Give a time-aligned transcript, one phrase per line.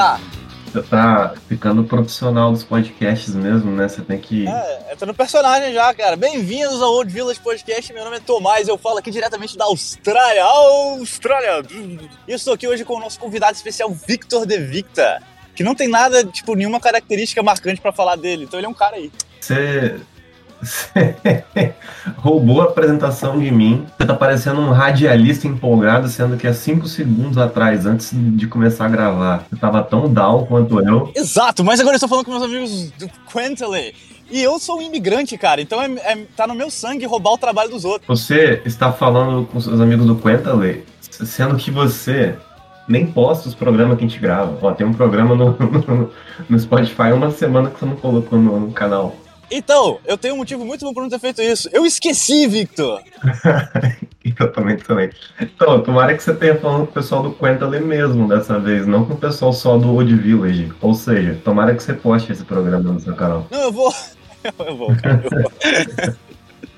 [0.00, 0.20] tá?
[0.66, 3.88] Você tá ficando profissional dos podcasts mesmo, né?
[3.88, 4.46] Você tem que.
[4.48, 6.16] É, entra no personagem já, cara.
[6.16, 7.92] Bem-vindos ao Old Village Podcast.
[7.92, 10.44] Meu nome é Tomás, eu falo aqui diretamente da Austrália.
[10.44, 11.62] Austrália!
[12.26, 15.20] E eu estou aqui hoje com o nosso convidado especial, Victor De Victa.
[15.56, 18.44] Que não tem nada, tipo, nenhuma característica marcante pra falar dele.
[18.44, 19.10] Então ele é um cara aí.
[19.40, 20.00] Você.
[20.62, 21.44] Você
[22.16, 23.86] roubou a apresentação de mim.
[23.96, 28.86] Você tá parecendo um radialista empolgado, sendo que há cinco segundos atrás, antes de começar
[28.86, 31.10] a gravar, você tava tão down quanto eu.
[31.14, 33.94] Exato, mas agora eu estou falando com meus amigos do Quentele.
[34.30, 37.38] E eu sou um imigrante, cara, então é, é- tá no meu sangue roubar o
[37.38, 38.06] trabalho dos outros.
[38.06, 42.36] Você está falando com seus amigos do Quentale, sendo que você
[42.86, 44.56] nem posta os programas que a gente grava.
[44.62, 46.10] Ó, tem um programa no, no,
[46.48, 49.16] no Spotify uma semana que você não colocou no, no canal.
[49.50, 51.68] Então, eu tenho um motivo muito bom por não ter feito isso.
[51.72, 53.02] Eu esqueci, Victor!
[54.38, 55.10] Eu também também.
[55.40, 59.04] Então, tomara que você tenha falando com o pessoal do Quentale mesmo dessa vez, não
[59.04, 60.72] com o pessoal só do Old Village.
[60.80, 63.46] Ou seja, tomara que você poste esse programa no seu canal.
[63.50, 63.92] Não, eu vou.
[64.66, 65.22] Eu vou, cara.
[65.22, 66.16] Eu, vou.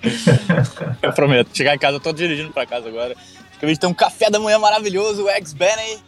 [1.00, 1.56] eu prometo.
[1.56, 3.14] Chegar em casa, eu tô dirigindo pra casa agora.
[3.56, 6.00] Acabei de ter um café da manhã maravilhoso, o Ex Benny.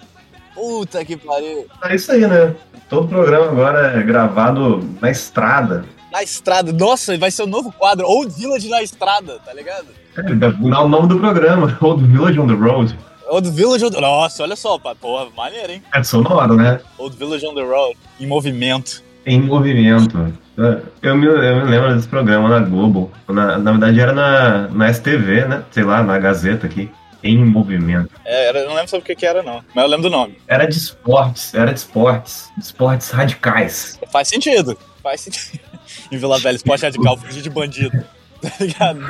[0.53, 1.67] Puta que pariu.
[1.85, 2.57] É isso aí, né?
[2.89, 5.85] Todo programa agora é gravado na estrada.
[6.15, 6.73] Na estrada.
[6.73, 8.07] Nossa, vai ser o novo quadro.
[8.07, 9.87] Old Village na estrada, tá ligado?
[10.17, 10.21] É,
[10.85, 12.97] o nome do programa, Old Village on the Road.
[13.29, 14.01] Old Village on the...
[14.01, 14.95] Nossa, olha só, pá.
[14.95, 15.83] porra, maneiro, hein?
[15.93, 16.79] É sonoro, né?
[16.99, 17.97] Old Village on the Road.
[18.21, 19.03] Em movimento.
[19.27, 20.33] Em movimento.
[20.57, 23.11] É, Eu me, eu me lembro desse programa na Globo.
[23.29, 25.65] Na, na verdade era na, na STV, né?
[25.73, 26.89] Sei lá, na Gazeta aqui.
[27.25, 28.11] Em movimento.
[28.25, 29.65] É, era- eu não lembro sobre o que, que era, não.
[29.75, 30.39] Mas eu lembro do nome.
[30.47, 32.51] Era de esportes, era de esportes.
[32.57, 33.99] De esportes radicais.
[34.13, 34.79] Faz sentido.
[35.03, 35.59] Faz sentido.
[36.11, 38.05] Em Vila Velha, esporte radical, fugir de bandido.
[38.45, 39.01] Tá ligado?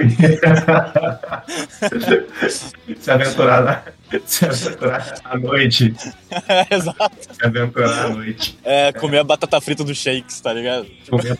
[3.00, 3.82] se aventurar na,
[4.24, 5.92] se aventurar à noite.
[6.70, 7.34] Exato.
[7.34, 8.56] Se aventurar à noite.
[8.62, 10.86] É, comer a batata frita do Shakes, tá ligado?
[11.10, 11.36] Comer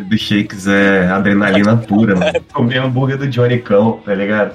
[0.00, 2.44] do shakes é adrenalina pura, mano.
[2.52, 4.54] Comer hambúrguer do Johnny Cão, tá ligado?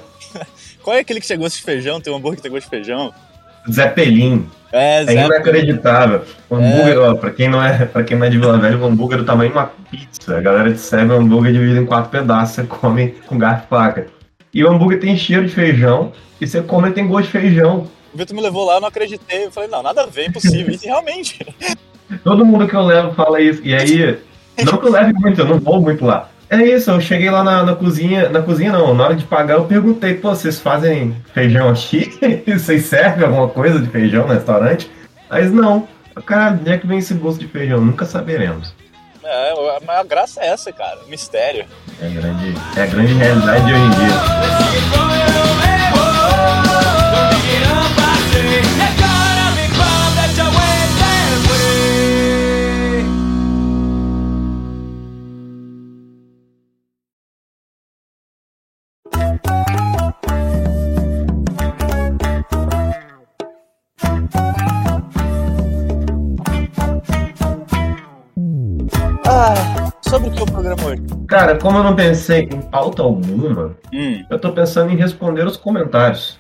[0.84, 2.00] Qual é aquele que gosto de feijão?
[2.00, 3.12] Tem um hambúrguer que tem gosto de feijão?
[3.72, 4.48] Zeppelin.
[4.72, 6.24] É, É inacreditável.
[6.50, 8.86] O hambúrguer, ó, pra quem, não é, pra quem não é de Vila Velha, o
[8.86, 10.38] hambúrguer é do tamanho de uma pizza.
[10.38, 13.70] A galera te serve um hambúrguer dividido em quatro pedaços, você come com garfo e
[13.70, 14.08] faca.
[14.54, 17.88] E o hambúrguer tem cheiro de feijão, e você come e tem gosto de feijão.
[18.14, 19.46] O Vitor me levou lá, eu não acreditei.
[19.46, 20.74] Eu falei, não, nada a ver, impossível.
[20.74, 21.46] E realmente.
[22.24, 23.62] Todo mundo que eu levo fala isso.
[23.64, 24.18] E aí,
[24.66, 26.30] não que eu leve muito, eu não vou muito lá.
[26.50, 29.56] É isso, eu cheguei lá na, na cozinha, na cozinha não, na hora de pagar
[29.56, 32.18] eu perguntei, pô, vocês fazem feijão aqui?
[32.48, 34.90] Vocês servem alguma coisa de feijão no restaurante?
[35.30, 35.88] Mas não.
[36.26, 37.82] Cara, onde é que vem esse gosto de feijão?
[37.82, 38.74] Nunca saberemos.
[39.24, 39.54] É,
[39.86, 41.00] mas a graça é essa, cara.
[41.08, 41.66] Mistério.
[42.02, 45.67] É a grande, é a grande realidade de hoje em dia.
[70.68, 71.04] Programa hoje?
[71.28, 74.26] Cara, como eu não pensei em pauta alguma, Hum.
[74.30, 76.40] eu tô pensando em responder os comentários.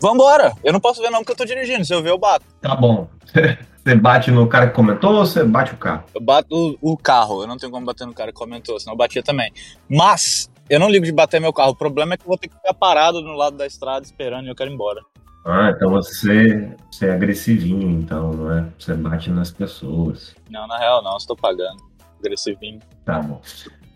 [0.00, 0.52] Vambora!
[0.64, 1.84] Eu não posso ver não porque eu tô dirigindo.
[1.84, 2.44] Se eu ver, eu bato.
[2.60, 3.08] Tá bom.
[3.84, 6.04] Você bate no cara que comentou ou você bate o carro?
[6.14, 7.42] Eu bato o, o carro.
[7.42, 9.52] Eu não tenho como bater no cara que comentou, senão eu batia também.
[9.90, 11.70] Mas, eu não ligo de bater meu carro.
[11.72, 14.46] O problema é que eu vou ter que ficar parado no lado da estrada esperando
[14.46, 15.00] e eu quero ir embora.
[15.44, 18.64] Ah, então você, você é agressivinho, então, não é?
[18.78, 20.32] Você bate nas pessoas.
[20.48, 21.82] Não, na real não, eu estou pagando.
[22.24, 22.80] Agressivinho.
[23.04, 23.40] Tá bom.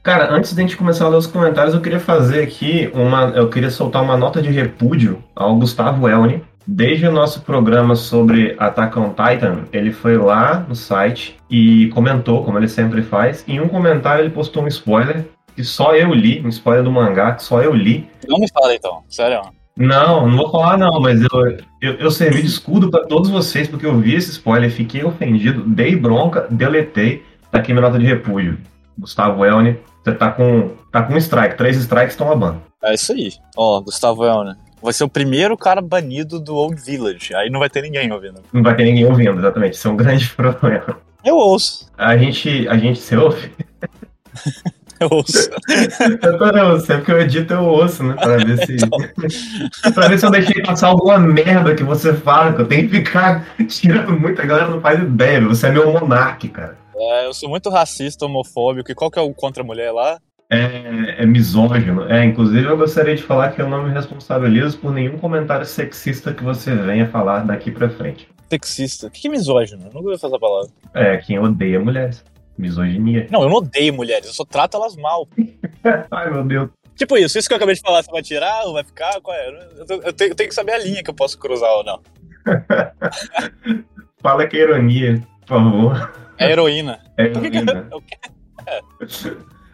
[0.03, 3.25] Cara, antes de a gente começar a ler os comentários, eu queria fazer aqui uma.
[3.31, 6.43] Eu queria soltar uma nota de repúdio ao Gustavo Elni.
[6.69, 12.45] Desde o nosso programa sobre Attack on Titan, ele foi lá no site e comentou,
[12.45, 13.45] como ele sempre faz.
[13.47, 15.25] Em um comentário ele postou um spoiler
[15.55, 18.09] que só eu li, um spoiler do mangá que só eu li.
[18.29, 19.41] Não me fala então, sério.
[19.77, 23.69] Não, não vou falar não, mas eu, eu, eu servi de escudo pra todos vocês
[23.69, 27.25] porque eu vi esse spoiler, fiquei ofendido, dei bronca, deletei.
[27.57, 28.59] Tá aqui minha nota de repúdio.
[28.99, 32.59] Gustavo Elni, você tá com, tá com um strike, três strikes, toma ban.
[32.85, 33.33] É isso aí.
[33.57, 34.57] Ó, Gustavo Elner.
[34.83, 37.35] Vai ser o primeiro cara banido do Old Village.
[37.35, 38.43] Aí não vai ter ninguém ouvindo.
[38.53, 40.99] Não vai ter ninguém ouvindo, exatamente, isso é um grande problema.
[41.25, 41.91] Eu ouço.
[41.97, 43.51] A gente, a gente se ouve?
[45.01, 45.51] Eu ouço.
[46.23, 48.77] Eu tô, não, sempre que eu edito eu ouço, né, pra ver se...
[49.93, 52.97] pra ver se eu deixei passar alguma merda que você fala, que eu tenho que
[52.97, 56.79] ficar tirando muito, a galera não faz ideia, você é meu monarque, cara.
[56.99, 58.91] É, eu sou muito racista, homofóbico.
[58.91, 60.19] E qual que é o contra a mulher lá?
[60.51, 62.09] é, é misógino.
[62.11, 66.33] É, inclusive eu gostaria de falar que eu não me responsabilizo por nenhum comentário sexista
[66.33, 68.29] que você venha falar daqui pra frente.
[68.49, 69.09] Sexista.
[69.09, 69.83] O que é misógino?
[69.83, 70.71] Eu nunca ouvi fazer essa palavra.
[70.95, 72.25] É, quem odeia mulheres.
[72.57, 73.27] Misoginia.
[73.31, 75.29] Não, eu não odeio mulheres, eu só trato elas mal.
[76.11, 76.71] Ai, meu Deus.
[76.95, 79.21] Tipo isso, isso que eu acabei de falar, você vai tirar ou vai ficar?
[79.21, 79.49] Qual é?
[79.49, 82.01] Eu, eu tenho, eu tenho que saber a linha que eu posso cruzar ou não.
[84.23, 86.26] Fala que é ironia, por favor.
[86.39, 87.01] É heroína.
[87.17, 87.27] É
[87.93, 88.03] eu-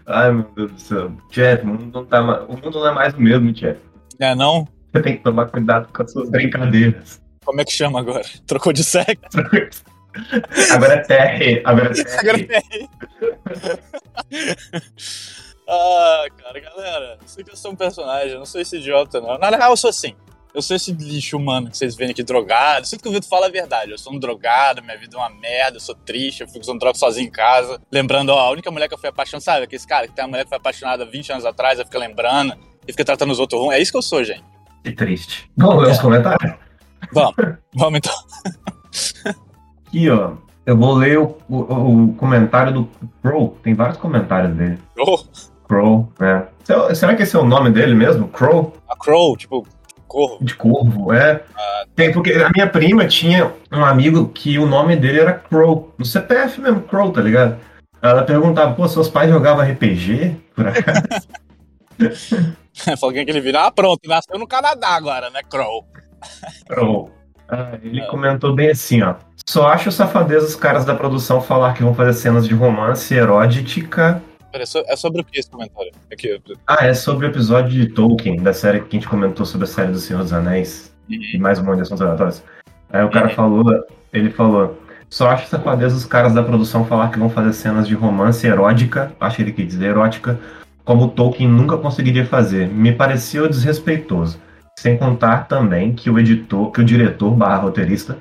[0.07, 1.13] Ai, meu Deus do céu.
[1.31, 3.79] Jeff, o mundo não, tá, ma- o mundo não é mais o mesmo, Jeff.
[4.19, 4.67] É, não?
[4.93, 7.21] Você tem que tomar cuidado com as suas brincadeiras.
[7.45, 8.23] Como é que chama agora?
[8.47, 9.17] Trocou de sexo?
[10.73, 11.63] Agora é TR.
[11.65, 12.19] Agora é TR.
[12.21, 12.89] Agora tem.
[15.69, 19.39] ah, cara, galera, sei que eu sou um personagem, eu não sou esse idiota, não.
[19.39, 20.15] Na real, eu sou assim.
[20.55, 22.87] Eu sou esse lixo humano que vocês veem aqui drogado.
[22.87, 23.91] Sinto que o Vitor fala a verdade.
[23.91, 26.79] Eu sou um drogado, minha vida é uma merda, eu sou triste, eu fico usando
[26.79, 27.81] droga sozinho em casa.
[27.91, 29.65] Lembrando, ó, a única mulher que eu fui apaixonado, sabe?
[29.65, 32.55] Aquele cara que tem uma mulher que foi apaixonada 20 anos atrás, aí fica lembrando
[32.87, 33.75] e fica tratando os outros ruim.
[33.75, 34.45] É isso que eu sou, gente.
[34.85, 35.51] Que triste.
[35.57, 36.53] Vamos ler os comentários?
[37.13, 37.35] Vamos,
[37.75, 38.15] vamos então.
[39.89, 40.33] Aqui, ó.
[40.67, 42.89] Eu vou ler o, o- o comentário do
[43.23, 43.57] Crow.
[43.63, 44.79] Tem vários comentários dele.
[44.99, 45.19] Oh,
[45.67, 46.47] Crow, né?
[46.63, 48.29] Será- Será que esse é o nome dele mesmo?
[48.29, 48.73] Crow?
[48.89, 49.67] a Crow, tipo,
[50.13, 50.45] corvo.
[50.45, 51.43] De corvo, é.
[51.97, 55.95] Tem, porque a minha prima tinha um amigo que o nome dele era Crow.
[55.97, 57.57] No CPF mesmo, Crow, tá ligado?
[58.03, 60.37] Ela perguntava, pô, seus pais jogavam RPG?
[60.55, 61.07] Por acaso?
[62.99, 63.67] Falou que ele vira.
[63.67, 65.87] Ah, pronto, nasceu no Canadá agora, né, Crow?
[66.69, 67.11] Crow.
[67.49, 69.15] Ah, ele comentou bem assim, ó.
[69.47, 74.23] Só acho safadeza os caras da produção falar que vão fazer cenas de romance erótica.
[74.55, 75.91] É é sobre o que esse comentário?
[76.13, 79.65] Aqui, Ah, é sobre o episódio de Tolkien, da série que a gente comentou sobre
[79.65, 80.93] a série do Senhor dos Anéis.
[81.09, 82.43] e mais um monte de assuntos aleatórios.
[82.91, 83.35] Aí o cara Uhum.
[83.35, 83.65] falou,
[84.13, 84.79] ele falou,
[85.11, 89.13] só acho safadeza os caras da produção falar que vão fazer cenas de romance erótica,
[89.21, 90.39] acho que ele quis dizer erótica,
[90.85, 92.69] como o Tolkien nunca conseguiria fazer.
[92.69, 94.39] Me pareceu desrespeitoso.
[94.79, 98.17] Sem contar também que o editor, que o diretor barra roteirista,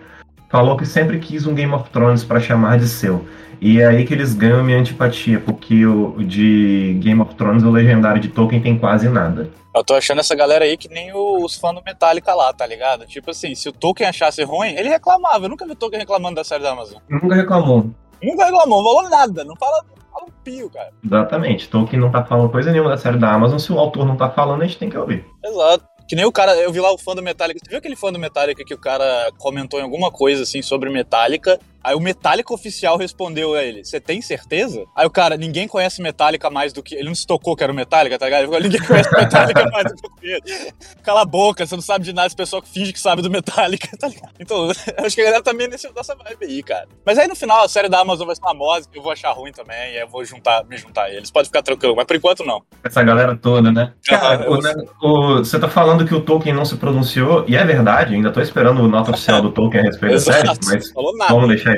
[0.52, 3.26] falou que sempre quis um Game of Thrones pra chamar de seu.
[3.62, 7.70] E é aí que eles ganham minha antipatia, porque o de Game of Thrones, o
[7.70, 9.50] legendário de Tolkien tem quase nada.
[9.74, 13.06] Eu tô achando essa galera aí que nem os fãs do Metallica lá, tá ligado?
[13.06, 15.46] Tipo assim, se o Tolkien achasse ruim, ele reclamava.
[15.46, 17.00] Eu nunca vi o Tolkien reclamando da série da Amazon.
[17.08, 17.90] Nunca reclamou.
[18.22, 19.44] Nunca reclamou, não falou nada.
[19.46, 20.90] Não fala, fala um pio, cara.
[21.06, 21.70] Exatamente.
[21.70, 23.60] Tolkien não tá falando coisa nenhuma da série da Amazon.
[23.60, 25.24] Se o autor não tá falando, a gente tem que ouvir.
[25.46, 25.86] Exato.
[26.12, 27.62] Que nem o cara, eu vi lá o fã do Metallica.
[27.64, 30.90] Você viu aquele fã do Metallica que o cara comentou em alguma coisa assim sobre
[30.90, 31.58] Metallica?
[31.84, 34.86] Aí o Metallica oficial respondeu a ele: Você tem certeza?
[34.96, 36.96] Aí o cara, ninguém conhece Metallica mais do que.
[36.96, 38.42] Ele não se tocou que era o Metallica, tá ligado?
[38.42, 40.74] Ele falou, ninguém conhece Metallica mais do que conheço.
[41.04, 43.30] Cala a boca, você não sabe de nada, esse pessoal que finge que sabe do
[43.30, 44.32] Metallica, tá ligado?
[44.40, 44.72] Então, eu
[45.06, 46.88] acho que a galera tá meio nesse, nessa vibe aí, cara.
[47.06, 49.52] Mas aí no final a série da Amazon vai ser famosa, eu vou achar ruim
[49.52, 51.32] também, e aí eu vou juntar, me juntar a eles.
[51.32, 52.62] Pode ficar tranquilo, mas por enquanto não.
[52.84, 53.94] Essa galera toda, né?
[54.08, 57.56] Cara, eu- o ne- o- você tá falando que o Tolkien não se pronunciou, e
[57.56, 60.92] é verdade, ainda tô esperando o nota oficial do Tolkien a respeito da série, mas
[60.92, 61.34] Falou nada.
[61.34, 61.71] vamos deixar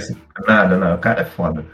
[0.48, 1.66] Nada, não, o cara é foda.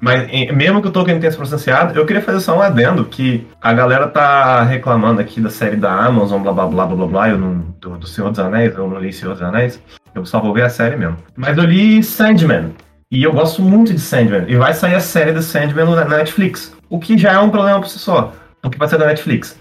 [0.00, 3.46] Mas mesmo que o Tolkien tenha se pronunciado, eu queria fazer só um adendo, que
[3.60, 7.28] a galera tá reclamando aqui da série da Amazon, blá blá blá blá blá blá,
[7.30, 9.82] eu não, do, do Senhor dos Anéis, eu não li Senhor dos Anéis,
[10.14, 11.16] eu só vou ver a série mesmo.
[11.36, 12.74] Mas eu li Sandman,
[13.10, 16.76] e eu gosto muito de Sandman, e vai sair a série do Sandman na Netflix,
[16.88, 19.58] o que já é um problema por si só, porque vai ser da Netflix.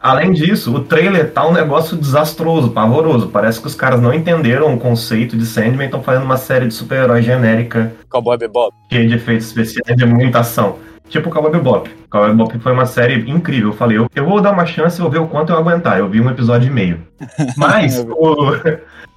[0.00, 3.28] Além disso, o trailer tá um negócio desastroso, pavoroso.
[3.28, 6.66] Parece que os caras não entenderam o conceito de Sandman e estão fazendo uma série
[6.68, 8.72] de super-herói genérica Cowboy Bebop.
[8.92, 10.76] cheia de efeitos especiais de muita ação.
[11.08, 11.90] Tipo o Cowboy Bebop.
[12.10, 13.70] Cowboy Bebop foi uma série incrível.
[13.70, 15.98] Eu falei, eu, eu vou dar uma chance e vou ver o quanto eu aguentar.
[15.98, 17.00] Eu vi um episódio e meio.
[17.56, 18.36] Mas o,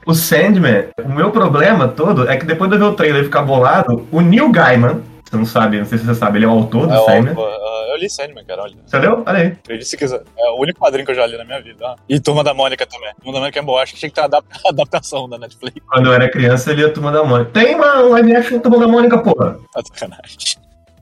[0.06, 3.26] o Sandman, o meu problema todo é que depois de eu ver o trailer e
[3.26, 6.48] ficar bolado, o Neil Gaiman, você não sabe, não sei se você sabe, ele é
[6.48, 7.34] o autor do É, Sandman.
[7.38, 8.76] ó, li Sandman, cara, olha.
[8.86, 9.24] Você leu?
[9.26, 9.58] Olha aí.
[9.68, 10.24] Eu li se quiser.
[10.38, 11.78] É o único quadrinho que eu já li na minha vida.
[11.86, 11.96] ó.
[12.08, 13.12] E Turma da Mônica também.
[13.22, 13.82] Turma da Mônica é boa.
[13.84, 15.78] Acho que tinha que ter uma adap- adaptação da Netflix.
[15.88, 17.52] Quando eu era criança, eu lia a Turma da Mônica.
[17.52, 19.58] Tem uma live action Turma da Mônica, porra.
[19.74, 20.38] Tá sacanagem.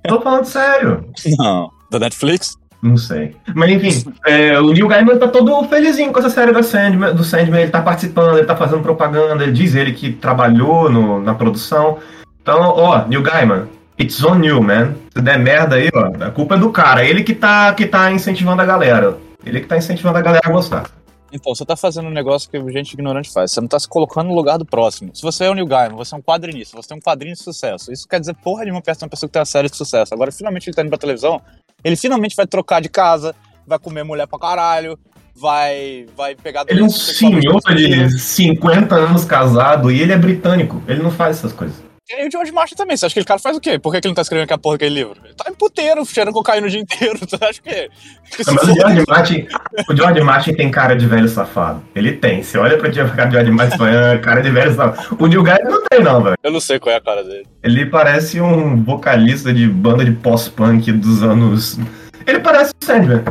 [0.07, 1.05] Tô falando sério.
[1.37, 1.69] Não.
[1.91, 2.55] Da Netflix?
[2.81, 3.35] Não sei.
[3.55, 7.23] Mas enfim, é, o Neil Gaiman tá todo felizinho com essa série da Sandman, do
[7.23, 7.61] Sandman.
[7.63, 11.97] Ele tá participando, ele tá fazendo propaganda, ele diz ele que trabalhou no- na produção.
[12.41, 13.67] Então, ó, Neil Gaiman,
[13.99, 14.95] it's on you, man.
[15.15, 17.03] Se der merda aí, ó, a culpa é do cara.
[17.05, 19.17] Ele que tá, que tá incentivando a galera.
[19.45, 20.89] Ele que tá incentivando a galera a gostar.
[21.31, 23.51] Então, você tá fazendo um negócio que gente ignorante faz.
[23.51, 25.11] Você não tá se colocando no lugar do próximo.
[25.13, 27.41] Se você é o Neil Gaiman, você é um quadrinista, você tem um quadrinho de
[27.41, 27.91] sucesso.
[27.91, 30.13] Isso quer dizer porra nenhuma perto de uma pessoa que tem uma série de sucesso.
[30.13, 31.41] Agora, finalmente ele tá indo pra televisão,
[31.83, 33.35] ele finalmente vai trocar de casa,
[33.65, 34.97] vai comer mulher pra caralho,
[35.35, 36.63] vai, vai pegar...
[36.67, 40.81] Ele é um senhor de 50 anos casado e ele é britânico.
[40.87, 41.86] Ele não faz essas coisas.
[42.07, 42.95] Tem o George Martin também.
[42.95, 43.77] Você acha que aquele cara faz o quê?
[43.77, 45.19] Por que, que ele não tá escrevendo aquela porra daquele livro?
[45.25, 47.19] Ele tá em puteiro, cheirando cocaína o dia inteiro.
[47.27, 47.89] Você acha que.
[48.31, 49.47] que Não, mas o George Martin,
[49.89, 51.83] o George Martin tem cara de velho safado.
[51.93, 52.41] Ele tem.
[52.41, 55.17] Você olha pra cara de George Martin e fala, ah, cara de velho safado.
[55.19, 56.37] O Neil Gaiman não tem, não, velho.
[56.41, 57.45] Eu não sei qual é a cara dele.
[57.61, 61.77] Ele parece um vocalista de banda de pós-punk dos anos.
[62.25, 63.21] Ele parece o Sandman.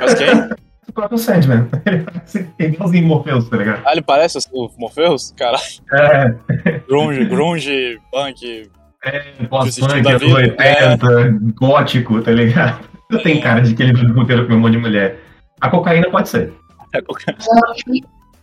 [0.00, 0.48] Mas quem?
[0.96, 1.68] Próprio Sandman.
[1.86, 3.82] Ele parece igualzinho Morpheus, tá ligado?
[3.86, 5.32] Ah, ele parece o Morpheus?
[5.36, 5.62] Caralho.
[5.92, 6.34] É,
[6.88, 8.68] Grunge, grunge, punk.
[9.04, 12.80] é pós-punk, anos vida, 80, gótico, tá ligado?
[13.22, 15.20] Tem cara de que ele puteiro com um monte de mulher.
[15.60, 16.52] A cocaína pode ser.
[16.92, 17.36] É qualquer-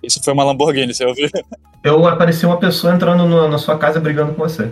[0.01, 1.27] Isso foi uma Lamborghini, você ouviu?
[1.83, 4.71] Eu apareci uma pessoa entrando no- na sua casa brigando com você.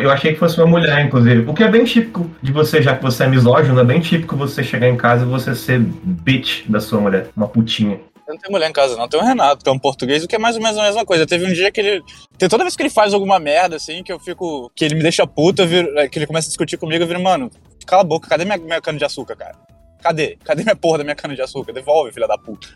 [0.00, 1.48] Eu achei que fosse uma mulher, inclusive.
[1.48, 4.36] O que é bem típico de você, já que você é misógino, é bem típico
[4.36, 8.00] você chegar em casa e você ser bitch da sua mulher, uma putinha.
[8.26, 9.08] Eu não tenho mulher em casa, não.
[9.08, 11.04] Tem o Renato, que é um português, o que é mais ou menos a mesma
[11.04, 11.26] coisa.
[11.26, 12.02] Teve um dia que ele.
[12.38, 14.70] Tem toda vez que ele faz alguma merda, assim, que eu fico.
[14.76, 17.20] que ele me deixa puta, viro- é, que ele começa a discutir comigo, eu viro,
[17.20, 17.50] mano,
[17.84, 19.54] cala a boca, cadê minha, minha cana de açúcar, cara?
[20.00, 20.38] Cadê?
[20.44, 21.72] Cadê minha porra da minha cana de açúcar?
[21.72, 22.68] Devolve, filha da puta.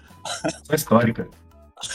[0.65, 1.29] Sua histórica.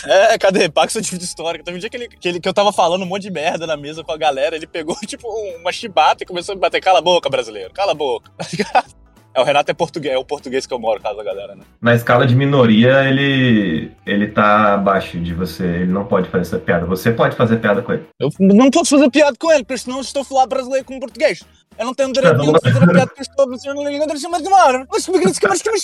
[0.06, 0.70] É, cadê?
[0.70, 1.64] Paga sua dívida histórica.
[1.64, 3.66] Teve um dia que, ele, que, ele- que eu tava falando um monte de merda
[3.66, 5.28] na mesa com a galera, ele pegou, tipo,
[5.60, 6.80] uma chibata e começou a me bater.
[6.82, 8.32] Cala a boca, brasileiro, cala a boca.
[9.34, 11.64] É, o Renato é português, é o português que eu moro, caso da galera, né?
[11.82, 15.64] Na escala de minoria, ele ele tá abaixo de você.
[15.64, 16.86] Ele não pode fazer essa piada.
[16.86, 18.06] Você pode fazer piada com ele.
[18.20, 21.00] Eu não posso fazer piada com ele, porque senão eu estou a falar brasileiro como
[21.00, 21.44] português.
[21.78, 24.42] Eu não tenho direito nenhum de fazer a piada eu estou na língua de cima
[24.42, 24.86] de mar.
[24.92, 25.78] Mas comigo que mais que me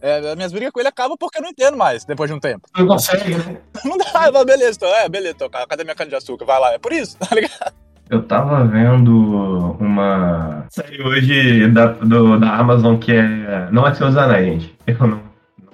[0.00, 2.40] É, as minhas brigas com ele acabam porque eu não entendo mais, depois de um
[2.40, 2.68] tempo.
[2.76, 3.58] Não consegue, né?
[3.84, 6.44] Não dá, beleza, então, é, beleza, então, cara, cadê minha cana de açúcar?
[6.44, 7.74] Vai lá, é por isso, tá ligado?
[8.08, 13.68] Eu tava vendo uma série hoje da, do- da Amazon que é.
[13.72, 14.76] Não é Senhor dos Anéis, gente.
[14.86, 15.20] Eu não, não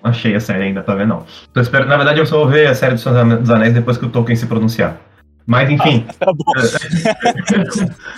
[0.03, 1.25] achei a série ainda pra ver, não.
[1.53, 3.99] Tô esperando, na verdade, eu só vou ver a série do Senhor dos Anéis depois
[3.99, 4.97] que o Tolkien se pronunciar.
[5.47, 6.07] Mas enfim.
[6.19, 6.45] Tá bom.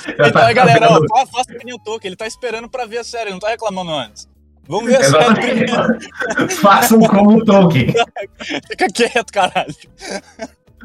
[0.08, 3.04] Então, galera, ó, fa- faça que nem o Tolkien, ele tá esperando pra ver a
[3.04, 4.28] série, não tá reclamando antes.
[4.68, 5.64] Vamos ver a série primeiro.
[5.72, 6.54] Exatamente.
[6.60, 7.92] Façam como o Tolkien.
[8.70, 9.74] Fica quieto, caralho.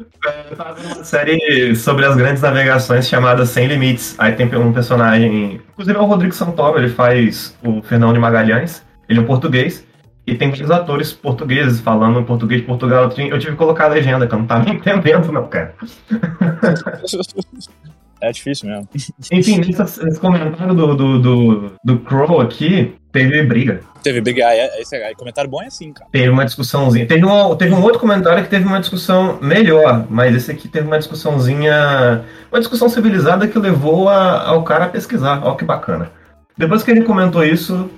[0.00, 0.56] Eu
[0.94, 4.14] uma série sobre as grandes navegações chamada Sem Limites.
[4.18, 8.84] Aí tem um personagem, inclusive é o Rodrigo Santoro, ele faz o Fernão de Magalhães,
[9.08, 9.86] ele é um português,
[10.26, 13.04] e tem vários atores portugueses falando em português de Portugal.
[13.04, 15.74] Eu tive, eu tive que colocar a legenda, que eu não tava entendendo, não, cara.
[18.20, 18.88] É difícil mesmo.
[19.32, 23.80] Enfim, nesse, comentário do, do, do, do Crow aqui, teve briga.
[24.02, 26.08] Teve briga, é- esse aí, comentário bom é assim, cara.
[26.10, 27.06] Teve uma discussãozinha.
[27.06, 30.86] Teve um, teve um outro comentário que teve uma discussão melhor, mas esse aqui teve
[30.86, 32.24] uma discussãozinha.
[32.50, 35.40] Uma discussão civilizada que levou a- ao cara a pesquisar.
[35.44, 36.10] Ó, que bacana.
[36.56, 37.90] Depois que ele comentou isso.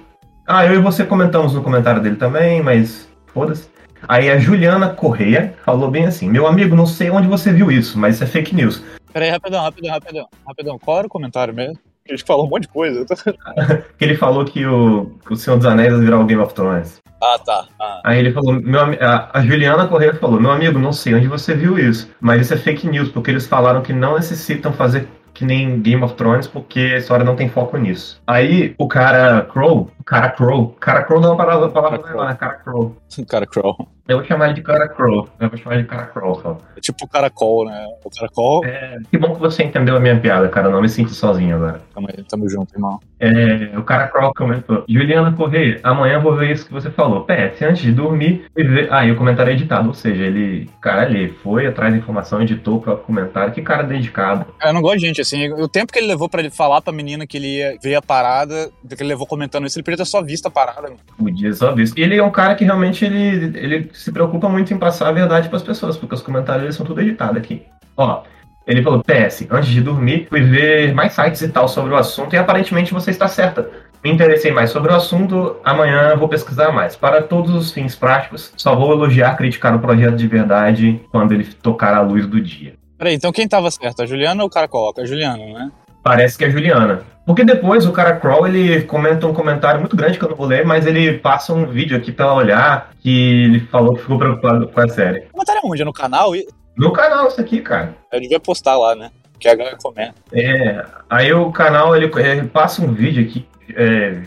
[0.47, 3.71] Ah, eu e você comentamos no comentário dele também, mas foda-se.
[4.09, 7.99] Aí a Juliana Correia falou bem assim: Meu amigo, não sei onde você viu isso,
[7.99, 8.83] mas isso é fake news.
[9.13, 10.29] Peraí, rapidão, rapidão, rapidão.
[10.47, 11.79] Rapidão, qual era o comentário mesmo?
[12.09, 13.05] A gente falou um monte de coisa.
[13.97, 17.01] Que ele falou que o, o Senhor dos Anéis vai virar o Game of Thrones.
[17.23, 17.69] Ah, tá.
[17.79, 18.01] Ah.
[18.05, 21.79] Aí ele falou, meu, a, Juliana Correia falou, meu amigo, não sei onde você viu
[21.79, 25.81] isso, mas isso é fake news, porque eles falaram que não necessitam fazer que nem
[25.81, 28.21] Game of Thrones, porque a história não tem foco nisso.
[28.27, 32.29] Aí o cara Crow, cara Crow, cara Crow não é uma palavra, palavra Cara legal,
[32.29, 32.35] né?
[32.35, 32.97] Cara Crow.
[33.29, 33.89] Cara Crow.
[34.09, 36.59] Eu vou chamar ele de cara Crow, eu vou chamar ele de cara Crow só.
[36.77, 37.87] É tipo o caracol, né?
[38.05, 38.65] O caracol.
[38.65, 41.81] É, que bom que você entendeu a minha piada, cara, não me sinto sozinho agora.
[41.95, 42.99] Tamo tamo junto, irmão.
[43.21, 44.85] É, o cara Crow comentou.
[44.89, 47.25] Juliana Correia, amanhã eu vou ver isso que você falou.
[47.25, 48.93] PS, antes de dormir, ver.
[48.93, 50.69] Ah, e o comentário é editado, ou seja, ele.
[50.81, 53.55] Cara, ele foi atrás da informação, editou o próprio comentário.
[53.55, 54.47] Que cara dedicado.
[54.61, 55.53] Eu não gosto de gente assim.
[55.53, 58.03] O tempo que ele levou pra ele falar pra menina que ele ia ver a
[58.03, 60.93] parada, que ele levou comentando isso, ele podia ter só visto a parada.
[61.17, 61.99] Podia só visto.
[61.99, 65.13] E ele é um cara que realmente ele, ele se preocupa muito em passar a
[65.13, 67.63] verdade pras pessoas, porque os comentários eles são tudo editados aqui.
[67.97, 68.23] Ó.
[68.67, 72.35] Ele falou, PS, antes de dormir, fui ver mais sites e tal sobre o assunto
[72.35, 73.69] e aparentemente você está certa.
[74.05, 76.95] Me interessei mais sobre o assunto, amanhã vou pesquisar mais.
[76.95, 81.45] Para todos os fins práticos, só vou elogiar, criticar o projeto de verdade quando ele
[81.45, 82.75] tocar a luz do dia.
[82.97, 84.03] Peraí, então quem tava certo?
[84.03, 84.95] A Juliana ou o caracol?
[84.97, 85.73] É a Juliana, né?
[86.03, 87.03] Parece que é a Juliana.
[87.25, 90.47] Porque depois o cara Crawl, ele comenta um comentário muito grande que eu não vou
[90.47, 94.19] ler, mas ele passa um vídeo aqui pra ela olhar que ele falou que ficou
[94.19, 95.21] preocupado com a série.
[95.27, 95.83] O comentário é onde?
[95.83, 96.33] É no canal?
[96.77, 97.95] No canal isso aqui, cara.
[98.13, 99.11] Eu devia postar lá, né?
[99.39, 100.15] Que a galera comenta.
[100.33, 104.21] É, aí o canal ele, ele passa um vídeo aqui, é,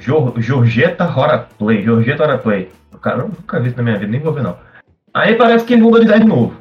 [1.17, 2.69] Hora Play, Jorgeta Hora Play.
[3.01, 4.57] Cara nunca vi isso na minha vida, nem vou ver não.
[5.13, 6.55] Aí parece que ele mudou de ideia de novo.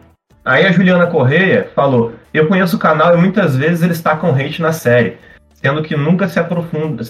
[0.45, 4.61] Aí a Juliana Correia falou: Eu conheço o canal e muitas vezes eles tacam hate
[4.61, 5.17] na série,
[5.55, 6.39] sendo que nunca se,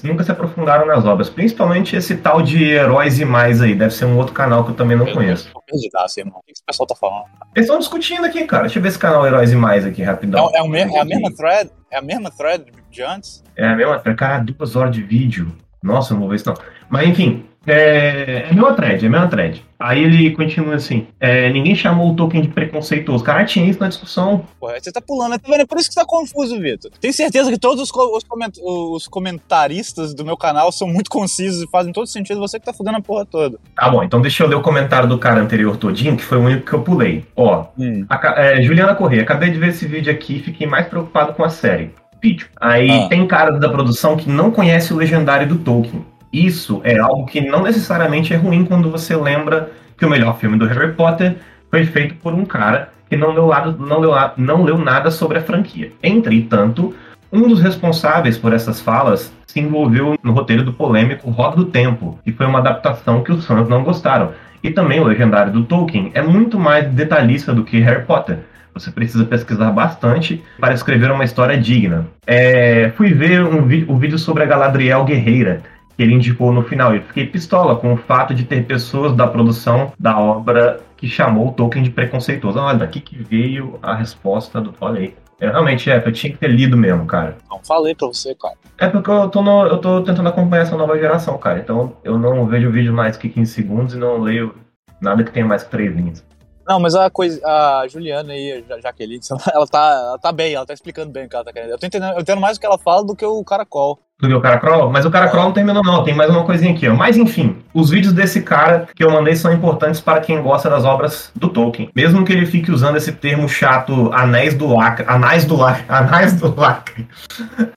[0.05, 1.29] nunca se aprofundaram nas obras.
[1.29, 4.77] Principalmente esse tal de Heróis e Mais aí, deve ser um outro canal que eu
[4.77, 5.51] também não conheço.
[5.53, 6.39] Tô perdidaço, irmão.
[6.39, 7.25] O que esse pessoal tá falando?
[7.57, 8.63] Eles estão discutindo aqui, cara.
[8.65, 10.49] Deixa eu ver esse canal Heróis e Mais aqui rapidão.
[10.55, 11.71] É, é, o me- é a mesma thread?
[11.91, 13.43] É a mesma thread de antes?
[13.57, 14.17] É a mesma thread.
[14.17, 15.53] Cara, duas horas de vídeo.
[15.83, 16.55] Nossa, não vou ver isso não.
[16.89, 19.65] Mas enfim, é, é mesma thread, é mesma thread.
[19.79, 23.25] Aí ele continua assim: é, ninguém chamou o Tolkien de preconceituoso.
[23.25, 24.45] Cara, tinha isso na discussão.
[24.59, 25.61] Porra, você tá pulando, tá vendo?
[25.61, 26.91] É por isso que tá confuso, Vitor.
[27.01, 31.11] Tenho certeza que todos os, co os, coment os, comentaristas do meu canal são muito
[31.11, 32.41] concisos e fazem todo sentido.
[32.41, 33.59] Você que tá fudendo a porra toda.
[33.77, 36.43] Tá bom, então deixa eu ler o comentário do cara anterior todinho, que foi o
[36.43, 37.25] único que eu pulei.
[37.37, 38.07] Ó, hum.
[38.09, 41.45] a, é, Juliana Corrêa, acabei de ver esse vídeo aqui e fiquei mais preocupado com
[41.45, 41.91] a série.
[42.23, 42.49] Vídeo.
[42.59, 43.09] Aí ah.
[43.09, 46.03] tem caras da produção que não conhece o legendário do Tolkien.
[46.35, 50.59] Isso é algo que não necessariamente é ruim quando você lembra que o melhor filme
[50.59, 51.37] do Harry Potter
[51.71, 55.39] foi feito por um cara que não leu, lado, não leu, não leu nada sobre
[55.39, 55.93] a franquia.
[56.03, 56.93] Entretanto,
[57.33, 62.19] um dos responsáveis por essas falas se envolveu no roteiro do polêmico Roda do Tempo,
[62.25, 64.33] que foi uma adaptação que os fãs não gostaram.
[64.61, 68.39] E também o legendário do Tolkien é muito mais detalhista do que Harry Potter.
[68.75, 72.07] Você precisa pesquisar bastante para escrever uma história digna.
[72.27, 75.63] É, fui ver um o vídeo sobre a Galadriel Guerreira,
[75.99, 76.95] ele indicou no final.
[76.95, 81.49] Eu fiquei pistola com o fato de ter pessoas da produção da obra que chamou
[81.49, 82.59] o Tolkien de preconceituoso.
[82.59, 84.75] Olha, daqui que veio a resposta do.
[84.81, 85.15] Olha aí.
[85.41, 87.37] É, realmente, é, eu tinha que ter lido mesmo, cara.
[87.51, 88.55] Não falei pra você, cara.
[88.79, 91.59] É porque eu tô, no, eu tô tentando acompanhar essa nova geração, cara.
[91.59, 94.55] Então eu não vejo vídeo mais que 15 segundos e não leio
[95.01, 96.25] nada que tenha mais que 3 linhas.
[96.67, 99.21] Não, mas a coisa, a Juliana aí, a Jaqueline,
[99.53, 101.71] ela tá, ela tá bem, ela tá explicando bem o que ela tá querendo.
[101.71, 104.29] Eu tô entendendo, eu entendo mais o que ela fala do que o Caracol do
[104.29, 106.95] que o Caracroll, mas o Caracroll não terminou não, tem mais uma coisinha aqui, ó.
[106.95, 110.85] Mas enfim, os vídeos desse cara que eu mandei são importantes para quem gosta das
[110.85, 111.91] obras do Tolkien.
[111.95, 116.33] Mesmo que ele fique usando esse termo chato, anéis do lacre, anéis do lacre, anéis
[116.35, 117.09] do lacre.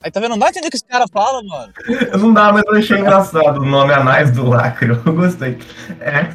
[0.04, 1.74] Aí tá vendo, não dá entender o que esse cara fala, mano.
[2.18, 5.58] Não dá, mas eu achei engraçado o nome anéis do lacre, eu gostei.
[6.00, 6.28] É.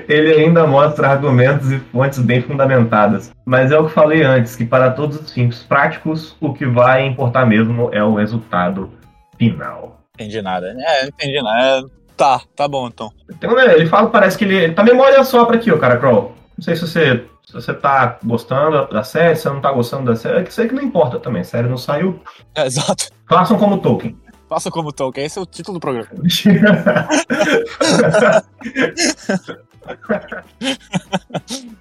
[0.08, 3.32] Ele ainda mostra argumentos e fontes bem fundamentadas.
[3.44, 7.06] Mas é o que falei antes, que para todos os fins práticos, o que vai
[7.06, 8.90] importar mesmo é o resultado
[9.38, 10.00] final.
[10.14, 10.74] Entendi nada.
[10.78, 11.62] É, não entendi nada.
[11.62, 11.82] É,
[12.16, 13.12] tá, tá bom então.
[13.30, 15.98] então né, ele fala, parece que ele, ele tá memória só pra aqui, ó, cara,
[15.98, 16.34] Crow.
[16.56, 20.06] Não sei se você, se você tá gostando da série, se você não tá gostando
[20.06, 21.42] da série, é que sei que não importa também.
[21.42, 22.20] A série não saiu.
[22.54, 23.08] É, exato.
[23.28, 24.16] Façam como Tolkien.
[24.48, 26.08] Façam como Tolkien, esse é o título do programa.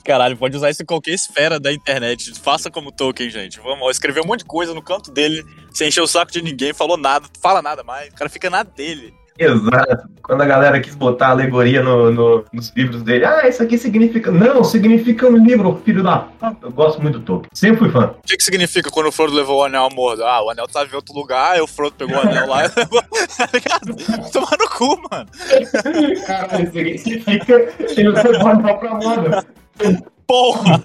[0.03, 2.33] Caralho, pode usar isso em qualquer esfera da internet.
[2.39, 3.59] Faça como Tolkien, gente.
[3.59, 6.73] Vamos escrever um monte de coisa no canto dele, sem encher o saco de ninguém,
[6.73, 8.13] falou nada, fala nada mais.
[8.13, 9.13] O cara fica na dele.
[9.37, 10.07] Exato.
[10.23, 14.31] Quando a galera quis botar alegoria no, no, nos livros dele, ah, isso aqui significa.
[14.31, 16.27] Não, significa um livro, filho da.
[16.61, 17.49] Eu gosto muito do Tolkien.
[17.53, 18.15] Sempre fui fã.
[18.23, 20.23] O que, que significa quando o Frodo levou o anel a Mordo?
[20.23, 22.71] Ah, o anel tava em outro lugar, aí o Frodo pegou o anel lá e
[22.75, 23.03] levou.
[24.75, 25.27] Cu, mano.
[26.25, 27.53] Caralho, isso aqui significa
[27.97, 29.45] ele levou o anel pra Mordo.
[30.27, 30.81] Porra!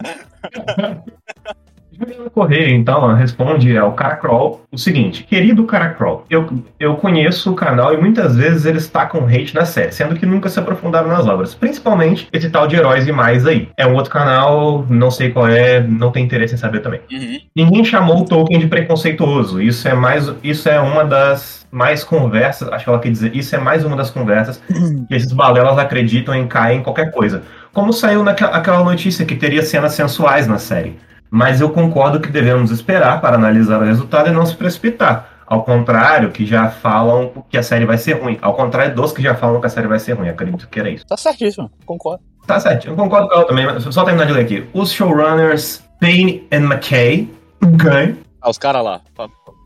[2.00, 6.48] Juliana Correia, então, responde ao Caracroll o seguinte: Querido Caracroll, eu,
[6.78, 10.48] eu conheço o canal e muitas vezes eles tacam hate na série, sendo que nunca
[10.48, 11.54] se aprofundaram nas obras.
[11.54, 13.68] Principalmente esse tal de Heróis e Mais aí.
[13.76, 17.00] É um outro canal, não sei qual é, não tem interesse em saber também.
[17.12, 17.38] Uhum.
[17.54, 19.60] Ninguém chamou o Tolkien de preconceituoso.
[19.60, 20.32] Isso é mais.
[20.42, 23.96] Isso é uma das mais conversas, acho que ela quer dizer, isso é mais uma
[23.96, 24.60] das conversas
[25.08, 27.42] que esses balelas acreditam em cair em qualquer coisa.
[27.72, 30.98] Como saiu naquela notícia que teria cenas sensuais na série
[31.30, 35.28] mas eu concordo que devemos esperar para analisar o resultado e não se precipitar.
[35.46, 38.38] Ao contrário, que já falam que a série vai ser ruim.
[38.42, 40.28] Ao contrário dos que já falam que a série vai ser ruim.
[40.28, 41.06] Acredito que era isso.
[41.06, 42.22] Tá certíssimo, concordo.
[42.46, 43.66] Tá certo, eu concordo com ela também.
[43.66, 44.66] Mas só terminar de ler aqui.
[44.72, 47.28] Os showrunners Payne e McKay.
[47.62, 48.16] Okay.
[48.40, 49.00] Ah, os caras lá.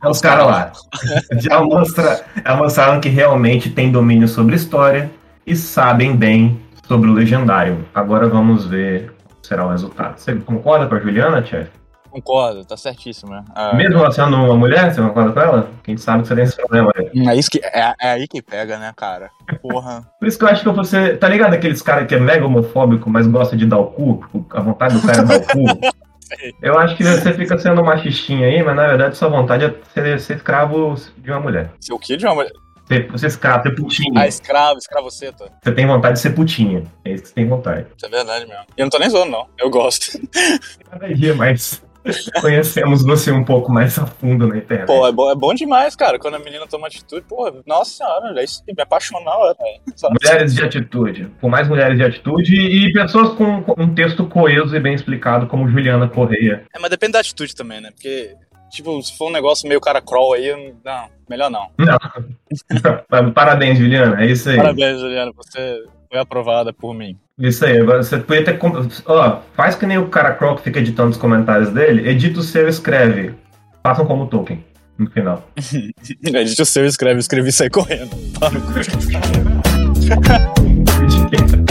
[0.02, 0.72] É os caras lá.
[1.38, 5.10] já mostra, já mostraram que realmente tem domínio sobre história
[5.46, 7.86] e sabem bem sobre o legendário.
[7.94, 10.18] Agora vamos ver será o resultado.
[10.18, 11.70] Você concorda com a Juliana, chefe?
[12.10, 13.32] Concordo, tá certíssimo.
[13.32, 13.44] Né?
[13.54, 15.70] Ah, Mesmo ela sendo uma mulher, você concorda com ela?
[15.82, 17.10] Quem sabe que você tem esse problema aí.
[17.28, 19.30] É, isso que, é, é aí que pega, né, cara?
[19.60, 20.08] Porra.
[20.20, 21.16] Por isso que eu acho que você.
[21.16, 24.46] Tá ligado aqueles caras que é mega homofóbico, mas gosta de dar o cu?
[24.50, 25.94] A vontade do cara é dar o cu?
[26.62, 30.20] Eu acho que você fica sendo machistinha aí, mas na verdade sua vontade é ser,
[30.20, 31.70] ser escravo de uma mulher.
[31.80, 32.52] Ser o quê de uma mulher?
[32.86, 34.20] Ser, ser escravo, ser putinha.
[34.20, 35.50] Ah, escravo, escravoceta.
[35.62, 36.84] Você tem vontade de ser putinha.
[37.04, 37.86] É isso que você tem vontade.
[37.96, 38.64] Isso é verdade mesmo.
[38.76, 39.46] E eu não tô nem zoando, não.
[39.58, 40.18] Eu gosto.
[40.90, 41.82] Cada dia mais
[42.40, 44.86] conhecemos você um pouco mais a fundo na internet.
[44.86, 46.18] Pô, é bom, é bom demais, cara.
[46.18, 49.56] Quando a menina toma atitude, pô, nossa senhora, é isso, me apaixonar na hora.
[50.10, 51.30] Mulheres de atitude.
[51.40, 55.68] Com mais mulheres de atitude e pessoas com um texto coeso e bem explicado, como
[55.68, 56.64] Juliana Correia.
[56.74, 57.90] É, mas depende da atitude também, né?
[57.90, 58.36] Porque
[58.70, 61.70] tipo, se for um negócio meio cara crawl aí, não, melhor não.
[61.78, 61.98] Não.
[63.32, 64.56] Parabéns, Juliana, é isso aí.
[64.56, 67.16] Parabéns, Juliana, você foi aprovada por mim.
[67.36, 68.58] Isso aí, agora você podia ter.
[69.06, 72.66] Ó, faz que nem o cara que fica editando os comentários dele, edita o seu
[72.66, 73.34] e escreve.
[73.82, 74.64] Façam como Tolkien,
[74.96, 75.48] no final.
[76.22, 78.10] Edite o seu, escreve, escrevi e sai correndo.
[78.38, 78.60] Tá no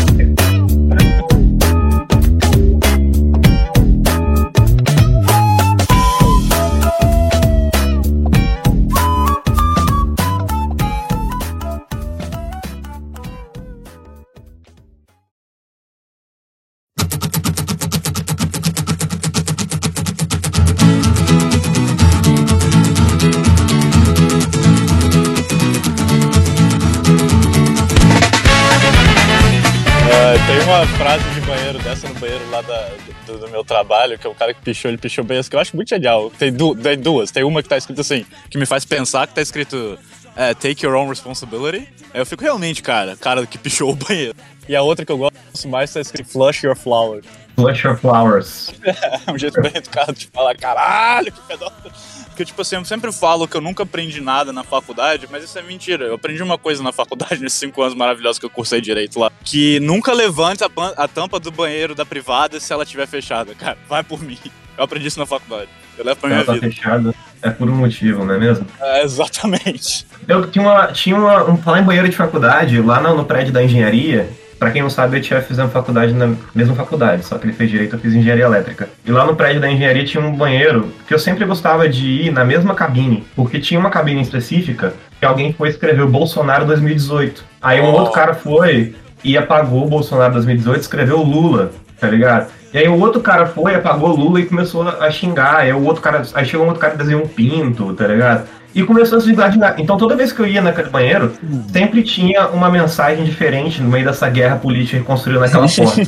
[30.74, 32.90] uma frase de banheiro dessa no banheiro lá da-
[33.28, 35.60] do, do meu trabalho, que é o cara que pichou, ele pichou bem que eu
[35.60, 36.32] acho muito genial.
[36.32, 37.30] Tem, du- tem duas.
[37.32, 39.98] Tem uma que tá escrito assim, que me faz pensar que tá escrito
[40.36, 41.88] é, Take your own responsibility.
[42.14, 44.36] Aí eu fico realmente, cara, cara que pichou o banheiro.
[44.68, 47.26] E a outra que eu gosto mais tá escrito Flush your flowers.
[47.56, 48.74] Flush your flowers.
[48.84, 51.92] É um jeito bem educado de falar, caralho, que pedófilo.
[52.28, 55.58] Porque, tipo assim, eu sempre falo que eu nunca aprendi nada na faculdade, mas isso
[55.60, 56.06] é mentira.
[56.06, 59.32] Eu aprendi uma coisa na faculdade, nesses cinco anos maravilhosos que eu cursei direito lá.
[59.44, 63.78] Que nunca levante a, a tampa do banheiro da privada se ela estiver fechada, cara.
[63.88, 64.40] Vai por mim.
[64.76, 65.70] Eu aprendi isso na faculdade.
[65.96, 66.68] Eu levo pra minha Ela tá vida.
[66.68, 67.14] fechada.
[67.44, 68.66] É por um motivo, não é mesmo?
[68.82, 70.08] É, exatamente.
[70.28, 70.88] Eu tinha uma.
[70.88, 74.30] Tinha uma, um falar em banheiro de faculdade, lá no, no prédio da engenharia.
[74.64, 77.70] Pra quem não sabe, eu tinha fizemos faculdade na mesma faculdade, só que ele fez
[77.70, 78.88] direito, eu fiz engenharia elétrica.
[79.06, 82.32] E lá no prédio da engenharia tinha um banheiro que eu sempre gostava de ir
[82.32, 87.44] na mesma cabine, porque tinha uma cabine específica que alguém foi escrever o Bolsonaro 2018.
[87.62, 87.98] Aí um Oh.
[87.98, 92.50] outro cara foi e apagou o Bolsonaro 2018 e escreveu Lula, tá ligado?
[92.74, 95.58] E aí o outro cara foi, apagou Lula e começou a xingar.
[95.58, 98.48] Aí o outro cara, aí chegou um outro cara e desenhou um pinto, tá ligado?
[98.74, 99.76] E começou a se xingar.
[99.78, 101.34] Então toda vez que eu ia naquele banheiro,
[101.72, 106.02] sempre tinha uma mensagem diferente no meio dessa guerra política que construiu naquela porta.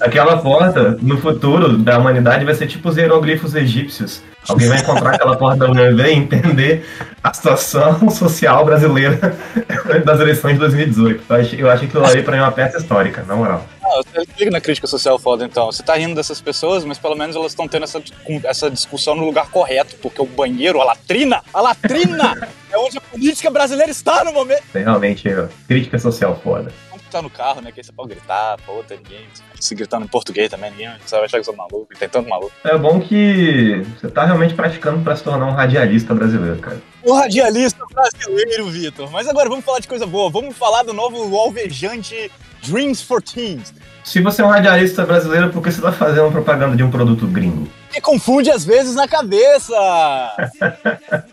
[0.00, 4.22] Aquela porta, no futuro da humanidade, vai ser tipo os hieroglifos egípcios.
[4.48, 6.86] Alguém vai encontrar aquela porta da UNB e entender
[7.22, 9.36] a situação social brasileira
[10.04, 11.22] das eleições de 2018.
[11.28, 13.64] Eu acho, eu acho que aquilo ali pra mim é uma peça histórica, na moral.
[13.92, 15.66] Ah, você liga na crítica social foda, então.
[15.66, 18.02] Você tá rindo dessas pessoas, mas pelo menos elas estão tendo essa,
[18.44, 23.00] essa discussão no lugar correto, porque o banheiro, a latrina, a latrina é onde a
[23.02, 24.62] política brasileira está no momento.
[24.72, 25.28] Realmente
[25.68, 26.72] crítica social foda.
[27.10, 29.26] Tá no carro, né, que aí você pode gritar, pô, tem ninguém.
[29.60, 32.26] Se gritando em português também, ninguém você vai achar que eu sou maluco, tem tanto
[32.26, 32.50] maluco.
[32.64, 36.80] É bom que você tá realmente praticando pra se tornar um radialista brasileiro, cara.
[37.04, 39.10] O radialista brasileiro, Vitor.
[39.10, 40.30] Mas agora vamos falar de coisa boa.
[40.30, 42.30] Vamos falar do novo alvejante
[42.62, 43.74] Dreams for Teens.
[44.04, 47.26] Se você é um radialista brasileiro, por que você tá fazendo propaganda de um produto
[47.26, 47.68] gringo?
[47.90, 49.74] Que confunde às vezes na cabeça.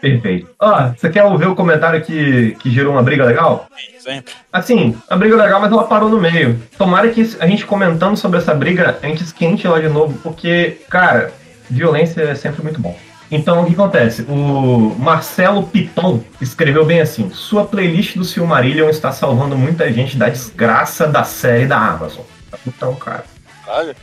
[0.00, 0.48] Perfeito.
[0.60, 3.66] Ó, você quer ouvir o comentário que, que gerou uma briga legal?
[3.98, 4.34] Sempre.
[4.52, 6.60] Assim, a briga legal, mas ela parou no meio.
[6.78, 10.78] Tomara que a gente comentando sobre essa briga, a gente esquente ela de novo, porque,
[10.88, 11.32] cara,
[11.68, 12.96] violência é sempre muito bom.
[13.30, 14.22] Então, o que acontece?
[14.22, 20.28] O Marcelo Piton escreveu bem assim: Sua playlist do Silmarillion está salvando muita gente da
[20.28, 22.24] desgraça da série da Amazon.
[22.66, 23.24] Então, cara,
[23.64, 23.96] Caralho.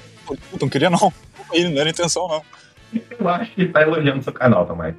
[0.60, 1.12] Não queria não.
[1.54, 2.42] Aí, Não era intenção, não.
[3.20, 4.96] eu acho que tá elogiando seu canal, Tomás.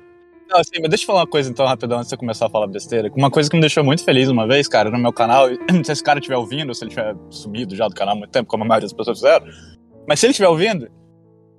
[0.49, 2.51] Não, assim, mas deixa eu falar uma coisa então, rapidão, antes de você começar a
[2.51, 3.11] falar besteira.
[3.17, 5.49] Uma coisa que me deixou muito feliz uma vez, cara, no meu canal,
[5.83, 8.31] se esse cara estiver ouvindo, ou se ele tiver sumido já do canal há muito
[8.31, 9.47] tempo, como a maioria das pessoas fizeram,
[10.07, 10.89] mas se ele estiver ouvindo,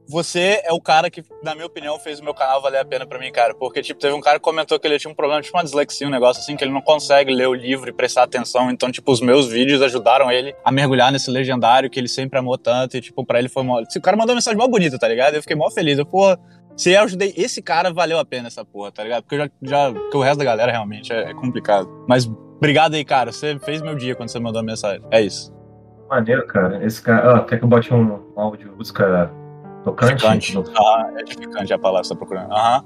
[0.07, 3.05] você é o cara que, na minha opinião, fez o meu canal valer a pena
[3.05, 3.53] pra mim, cara.
[3.53, 6.07] Porque, tipo, teve um cara que comentou que ele tinha um problema, tipo uma dislexia,
[6.07, 8.69] um negócio assim, que ele não consegue ler o livro e prestar atenção.
[8.69, 12.57] Então, tipo, os meus vídeos ajudaram ele a mergulhar nesse legendário que ele sempre amou
[12.57, 12.97] tanto.
[12.97, 13.81] E, tipo, pra ele foi mó.
[13.81, 15.35] O cara mandou uma mensagem mó bonita, tá ligado?
[15.35, 15.97] Eu fiquei mó feliz.
[15.97, 16.37] Eu, porra,
[16.75, 19.23] se eu ajudei esse cara, valeu a pena essa porra, tá ligado?
[19.23, 19.49] Porque já.
[19.61, 21.89] já o resto da galera realmente é, é complicado.
[22.07, 22.25] Mas
[22.57, 23.31] obrigado aí, cara.
[23.31, 25.01] Você fez meu dia quando você mandou a mensagem.
[25.11, 25.53] É isso.
[26.09, 26.85] Maneiro, cara.
[26.85, 27.37] Esse cara.
[27.37, 29.31] Ah, quer que eu bote um áudio, música
[29.83, 30.11] tocante?
[30.25, 30.55] Edificante.
[30.55, 32.51] No- Ah, edificante é a palavra que você tá procurando.
[32.51, 32.83] Aham.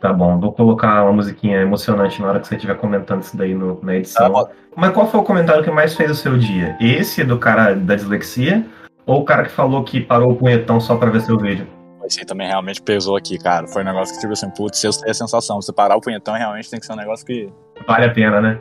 [0.00, 3.54] Tá bom, vou colocar uma musiquinha emocionante na hora que você estiver comentando isso daí
[3.54, 4.30] no- na Tá edição.
[4.32, 4.48] bom.
[4.74, 6.76] Mas qual foi o comentário que mais fez o seu dia?
[6.80, 8.66] Esse do cara da dislexia?
[9.06, 11.66] Ou o cara que falou que parou o punhetão só pra ver seu vídeo?
[12.08, 13.68] Esse aí também realmente pesou aqui, cara.
[13.68, 15.60] Foi um negócio que, tipo assim, putz, sei a sensação.
[15.60, 17.52] Você parar o punhetão realmente tem que ser um negócio que.
[17.86, 18.58] Vale a pena, né?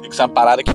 [0.00, 0.72] Tem que ser uma parada que.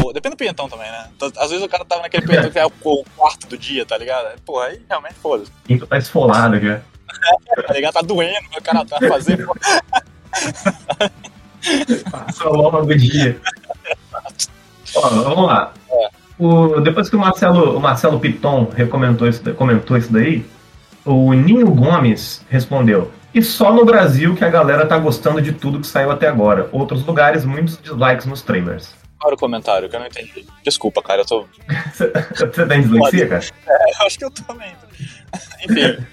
[0.00, 1.08] Pô, depende do punhetão também, né?
[1.16, 3.84] Então, Às vezes o cara tava naquele punhetão que é o o quarto do dia,
[3.84, 4.40] tá ligado?
[4.42, 5.50] Porra, aí realmente foda-se.
[5.64, 6.80] Quinto tá esfolado já.
[7.66, 7.94] Tá ligado?
[7.94, 9.46] Tá doendo, o cara tá fazendo.
[12.10, 13.40] Passa ao longo do dia.
[14.96, 15.72] Ó, vamos lá.
[16.38, 20.44] O- depois que o Marcelo, o Marcelo Piton recomendou isso, comentou isso daí,
[21.04, 23.10] o Ninho Gomes respondeu.
[23.34, 26.68] E só no Brasil que a galera tá gostando de tudo que saiu até agora.
[26.70, 28.94] Outros lugares, muitos dislikes nos trailers.
[29.24, 30.46] Olha o comentário que eu não entendi.
[30.62, 31.44] Desculpa, cara, eu tô.
[32.34, 33.44] Você tem dislexia, cara?
[33.66, 34.72] Eu acho que eu também.
[35.64, 36.04] Enfim.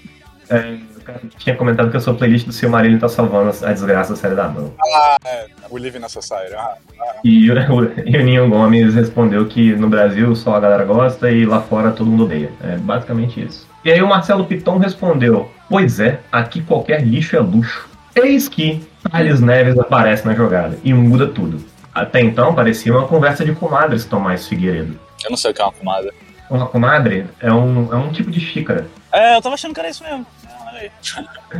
[0.50, 4.12] É, O cara tinha comentado que a sua playlist do Silmarillion tá salvando a desgraça
[4.12, 4.74] da série da mão.
[4.96, 5.48] Ah, é.
[5.70, 6.54] We live in a society.
[6.56, 6.76] Ah,
[7.24, 7.56] E o,
[8.06, 11.92] e o Ninho Gomes respondeu que no Brasil só a galera gosta e lá fora
[11.92, 12.52] todo mundo odeia.
[12.64, 13.68] É basicamente isso.
[13.84, 17.90] E aí o Marcelo Piton respondeu: Pois é, aqui qualquer lixo é luxo.
[18.16, 21.64] Eis que Thales Neves aparece na jogada e muda tudo.
[21.94, 24.98] Até então parecia uma conversa de comadres Tomás Figueiredo.
[25.24, 26.14] eu não sei o que é uma pomada.
[26.50, 28.86] Uma comadre é um, é um tipo de xícara.
[29.12, 30.26] É, eu tava achando que era isso mesmo.
[30.48, 30.72] Ah.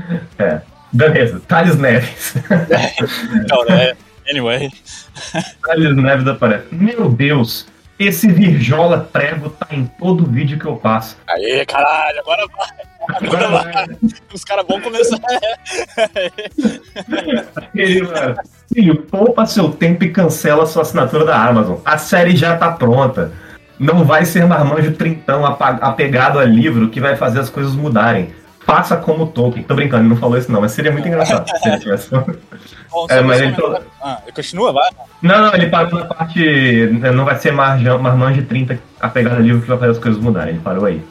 [0.40, 0.62] É.
[0.92, 2.34] Beleza, Thales Neves.
[3.44, 3.94] Então, né?
[4.30, 4.70] Anyway.
[5.66, 6.66] Thales Neves aparece.
[6.72, 7.68] Meu Deus,
[8.08, 11.18] esse Virjola Prego tá em todo vídeo que eu passo.
[11.28, 12.68] Aí, caralho, agora vai.
[13.10, 13.88] Agora vai.
[14.34, 15.18] Os caras vão começar.
[17.76, 18.36] Ele, mano,
[18.74, 21.80] Filho, poupa seu tempo e cancela sua assinatura da Amazon.
[21.84, 23.34] A série já tá pronta.
[23.78, 28.30] Não vai ser marmanjo trintão apegado a livro que vai fazer as coisas mudarem.
[28.76, 29.64] Faça como Tolkien.
[29.64, 32.10] Tô brincando, ele não falou isso não, mas seria muito engraçado se ele tivesse.
[32.90, 33.56] Bom, É, mas ele
[34.02, 34.90] Ah, continua, vai.
[35.22, 36.88] Não, não, ele parou na parte.
[37.14, 40.54] Não vai ser marjão, marmanjo 30 apegado a livro que vai fazer as coisas mudarem.
[40.54, 41.02] Ele parou aí.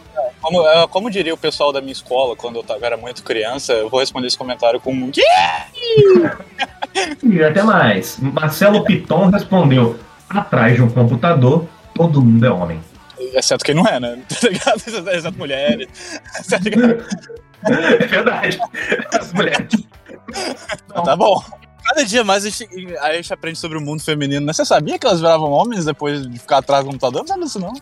[0.41, 3.75] Como, é, como diria o pessoal da minha escola quando eu tava- era muito criança,
[3.75, 5.11] eu vou responder esse comentário com um.
[7.23, 8.19] E até mais.
[8.21, 12.81] Marcelo Piton respondeu: atrás de um computador, todo mundo é homem.
[13.35, 14.19] Exceto quem não é, né?
[14.29, 14.77] Tá ligado?
[14.77, 16.21] Exceto mulheres.
[16.49, 17.05] Tá ligado?
[17.63, 18.61] É verdade.
[19.19, 19.69] As mulheres.
[21.05, 21.43] Tá bom.
[21.85, 24.53] Cada dia mais a gente, a gente aprende sobre o mundo feminino, né?
[24.53, 27.23] Você sabia que elas viravam homens depois de ficar atrás do computador?
[27.23, 27.73] Não sabe disso, não.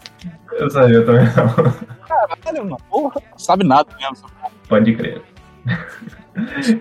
[0.52, 1.72] Eu sabia também não.
[2.06, 2.78] Caralho, mano.
[2.88, 3.20] Porra.
[3.36, 4.30] Sabe nada mesmo.
[4.66, 5.20] Pode crer.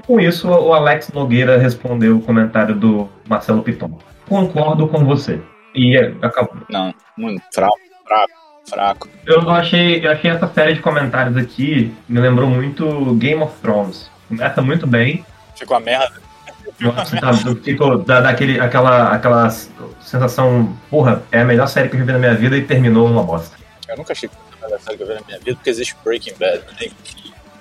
[0.05, 3.99] Com isso, o Alex Nogueira respondeu o comentário do Marcelo Piton.
[4.27, 5.41] Concordo com você.
[5.73, 6.57] E é, acabou.
[6.69, 8.33] Não, muito fraco, fraco,
[8.69, 9.08] fraco.
[9.25, 14.10] Eu achei, eu achei essa série de comentários aqui, me lembrou muito Game of Thrones.
[14.27, 15.25] Começa muito bem,
[15.58, 16.13] Ficou a merda.
[16.80, 19.49] Nossa, tá, eu fico da, daquele, aquela, aquela
[19.99, 23.08] sensação, porra, é a melhor série que eu já vi na minha vida e terminou
[23.08, 23.58] uma bosta.
[23.88, 25.69] Eu nunca achei que foi a melhor série que eu vi na minha vida, porque
[25.71, 26.62] existe Breaking Bad.
[26.80, 26.91] né?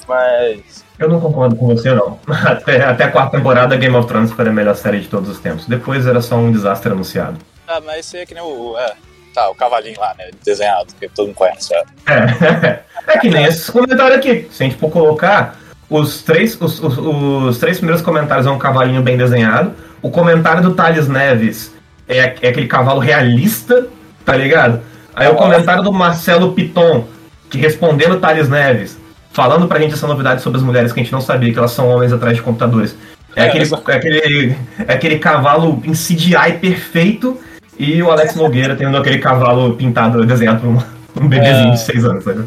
[0.06, 0.84] Mas.
[0.98, 2.18] Eu não concordo com você, não.
[2.28, 5.38] Até, até a quarta temporada, Game of Thrones foi a melhor série de todos os
[5.40, 5.66] tempos.
[5.66, 7.38] Depois era só um desastre anunciado.
[7.66, 8.76] Ah, mas esse é que nem o.
[8.78, 8.94] É,
[9.36, 10.30] tá, o cavalinho lá, né?
[10.42, 11.74] Desenhado, que todo mundo conhece.
[11.74, 11.84] É.
[12.06, 12.80] É,
[13.14, 14.48] é que nem esses comentários aqui.
[14.50, 15.58] Se a gente for colocar,
[15.90, 19.74] os três, os, os, os três primeiros comentários é um cavalinho bem desenhado.
[20.00, 21.72] O comentário do Thales Neves
[22.08, 23.86] é, é aquele cavalo realista,
[24.24, 24.80] tá ligado?
[25.14, 27.06] Aí o comentário do Marcelo Piton,
[27.50, 28.98] que respondendo o Thales Neves,
[29.32, 31.72] falando pra gente essa novidade sobre as mulheres que a gente não sabia, que elas
[31.72, 32.96] são homens atrás de computadores.
[33.34, 37.38] É, É, aquele, é, aquele, é aquele cavalo em CGI perfeito
[37.78, 41.70] e o Alex Nogueira tendo aquele cavalo pintado, desenhado por um, um bebezinho É.
[41.70, 42.24] de 6 anos.
[42.24, 42.44] Sabe?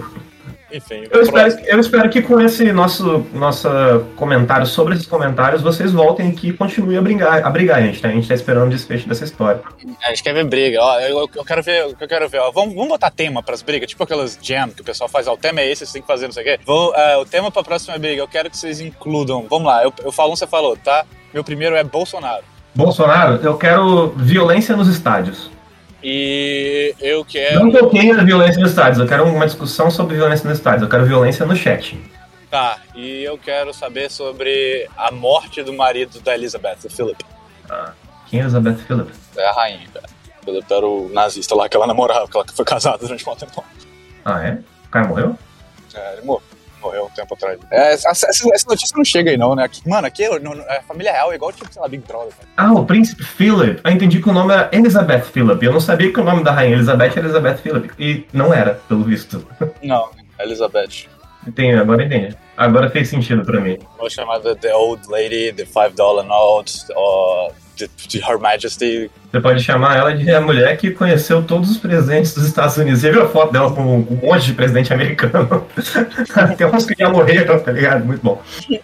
[0.71, 3.67] Enfim, Eu espero, eu espero que com esse nosso, nosso
[4.15, 7.99] comentário sobre esses comentários, vocês voltem aqui e continuem a brigar, a brigar, gente.
[7.99, 8.07] Tá?
[8.07, 9.61] A gente tá esperando o desfecho dessa história.
[10.05, 10.99] A gente quer ver briga, ó.
[10.99, 12.51] Eu, eu quero ver, eu quero ver, ó.
[12.51, 15.33] Vamos, vamos botar tema pras brigas, tipo aquelas jam que o pessoal faz, ó.
[15.33, 16.59] O tema é esse, você tem que fazer, não sei o quê.
[16.63, 19.47] Vou, é, o tema pra próxima briga, eu quero que vocês includam.
[19.49, 21.03] Vamos lá, eu, eu falo um, você falou, tá?
[21.33, 22.43] Meu primeiro é Bolsonaro.
[22.79, 25.51] Bolsonaro, eu quero violência nos estádios.
[26.01, 27.59] E eu quero.
[27.59, 30.89] Não toquei na violência nos estádios, eu quero uma discussão sobre violência nos estádios, eu
[30.89, 31.99] quero violência no chat.
[32.49, 37.21] Tá, e eu quero saber sobre a morte do marido da Elizabeth, o Philip.
[38.27, 39.19] Quem é Elizabeth Phillips?
[39.35, 40.05] É a rainha, cara.
[40.45, 43.61] Philip era o nazista lá que ela namorava, que ela foi casada durante um tempo.
[44.23, 44.57] Ah, é?
[44.85, 45.37] O cara morreu?
[45.93, 46.48] É, ele morreu.
[46.81, 47.59] Morreu um tempo atrás.
[47.71, 49.63] É, essa, essa- notícia não chega aí, não, né?
[49.63, 52.03] Aqui- mano, aqui é, não- não- é família real, é igual tipo, sei lá, Big
[52.07, 52.31] Brother.
[52.55, 52.69] Cara.
[52.69, 53.81] Ah, o príncipe Philip.
[53.83, 55.63] Eu entendi que o nome era Elizabeth Philip.
[55.65, 57.91] Eu não sabia que o nome da rainha Elizabeth era Elizabeth Philip.
[57.99, 59.45] E não era, pelo visto.
[59.83, 61.07] Não, Elizabeth.
[61.47, 62.35] Entendi, agora entendi.
[62.57, 63.77] Agora fez sentido pra mim.
[63.97, 67.51] Vou chamar de The Old Lady, The Five Dollar Note, ou
[67.87, 69.09] de, de Her Majesty.
[69.31, 72.99] Você pode chamar ela de a mulher que conheceu todos os presidentes dos Estados Unidos.
[72.99, 75.65] Você viu a foto dela com um monte de presidente americano?
[76.57, 78.05] Tem uns que já morreram, tá ligado?
[78.05, 78.41] Muito bom.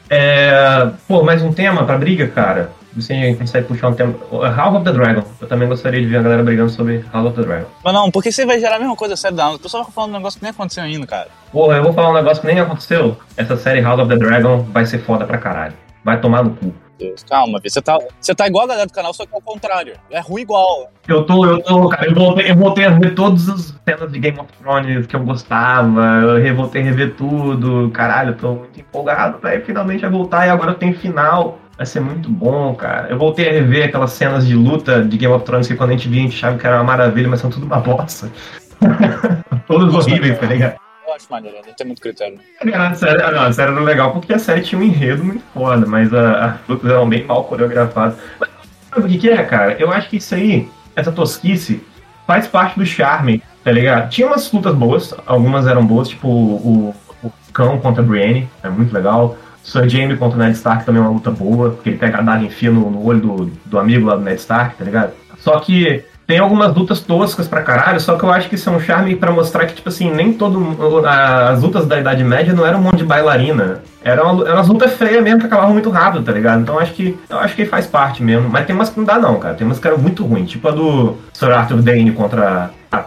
[0.09, 2.69] É, pô, mais um tema pra briga, cara.
[2.99, 4.15] Se a gente consegue puxar um tema.
[4.55, 5.23] House of the Dragon.
[5.41, 7.67] Eu também gostaria de ver a galera brigando sobre House of the Dragon.
[7.83, 10.11] Mas não, porque você vai gerar a mesma coisa série da O pessoal vai falando
[10.11, 11.27] um negócio que nem aconteceu ainda, cara.
[11.51, 13.17] Porra, eu vou falar um negócio que nem aconteceu.
[13.35, 15.73] Essa série House of the Dragon vai ser foda pra caralho.
[16.05, 16.73] Vai tomar no cu.
[16.97, 17.59] Deus, calma.
[17.63, 19.93] Você tá, você tá igual a galera do canal, só que ao contrário.
[20.09, 20.91] É ruim igual.
[21.07, 24.19] Eu tô, eu tô, cara, eu voltei, eu voltei a ver todas as cenas de
[24.19, 26.01] Game of Thrones que eu gostava,
[26.43, 30.49] eu voltei a rever tudo, caralho, eu tô muito empolgado, velho, finalmente vai voltar e
[30.49, 31.59] agora tem final.
[31.77, 33.09] Vai ser muito bom, cara.
[33.09, 35.93] Eu voltei a rever aquelas cenas de luta de Game of Thrones que quando a
[35.93, 38.31] gente via a gente achava que era uma maravilha, mas são tudo uma bosta.
[39.67, 40.84] Todos horríveis, tá ligado?
[41.15, 42.39] Acho maneiro, não tem muito critério.
[42.73, 46.13] A série, a série era legal porque a série tinha um enredo muito foda, mas
[46.13, 48.17] as lutas eram bem mal coreografadas.
[48.39, 48.49] Mas
[48.89, 49.73] sabe o que, que é, cara?
[49.79, 51.81] Eu acho que isso aí, essa tosquice,
[52.27, 54.09] faz parte do charme, tá ligado?
[54.09, 58.69] Tinha umas lutas boas, algumas eram boas, tipo o, o Cão contra a Brienne, é
[58.69, 59.37] muito legal.
[59.63, 62.21] Sir Jaime contra o Ned Stark também é uma luta boa, porque ele pega a
[62.21, 65.13] daga e enfia no, no olho do, do amigo lá do Ned Stark, tá ligado?
[65.39, 68.73] Só que tem algumas lutas toscas pra caralho, só que eu acho que isso é
[68.73, 71.05] um charme pra mostrar que, tipo assim, nem todo.
[71.05, 73.81] a- As lutas da Idade Média não eram um monte de bailarina.
[74.03, 76.61] Eram, eram umas lutas feias mesmo que acabavam muito rápido, tá ligado?
[76.61, 78.49] Então acho que eu acho que faz parte mesmo.
[78.49, 79.55] Mas tem umas que não dá, não, cara.
[79.55, 80.49] Tem umas que eram muito ruins.
[80.49, 83.05] Tipo a do Sir Arthur Dane contra a,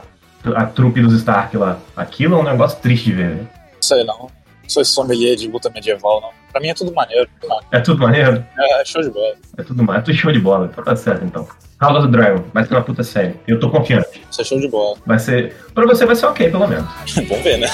[0.54, 1.76] a trupe dos Stark lá.
[1.96, 3.48] Aquilo é um negócio triste de ver, velho.
[3.80, 4.28] Sei não.
[4.68, 6.28] Não sou esse sommelier de luta medieval, não.
[6.52, 7.26] Pra mim é tudo maneiro.
[7.72, 8.44] É tudo maneiro?
[8.58, 9.34] É show de bola.
[9.56, 10.00] É tudo maneiro.
[10.00, 10.68] É tudo show de bola.
[10.70, 11.48] Então tá certo, então.
[11.80, 12.44] House of the Dragon.
[12.52, 13.34] Vai ser uma puta série.
[13.46, 14.22] Eu tô confiante.
[14.30, 14.98] Isso é show de bola.
[15.06, 15.54] Vai ser.
[15.74, 16.84] Pra você vai ser ok, pelo menos.
[17.16, 17.66] Vamos ver, né?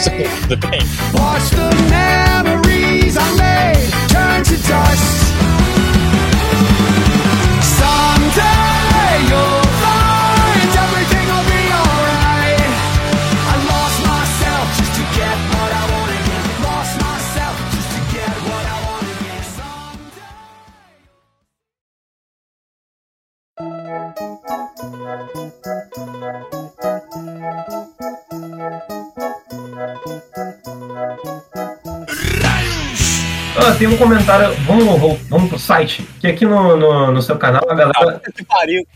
[0.48, 0.86] Depende.
[1.12, 5.28] Watch the memories I made turn to dust.
[7.62, 8.77] Someday
[24.80, 25.26] Ah,
[33.76, 34.54] tem um comentário.
[34.66, 36.04] Vamos, vamos, pro site.
[36.20, 38.22] Que aqui no, no, no seu canal a galera.
[38.48, 38.86] Pariu.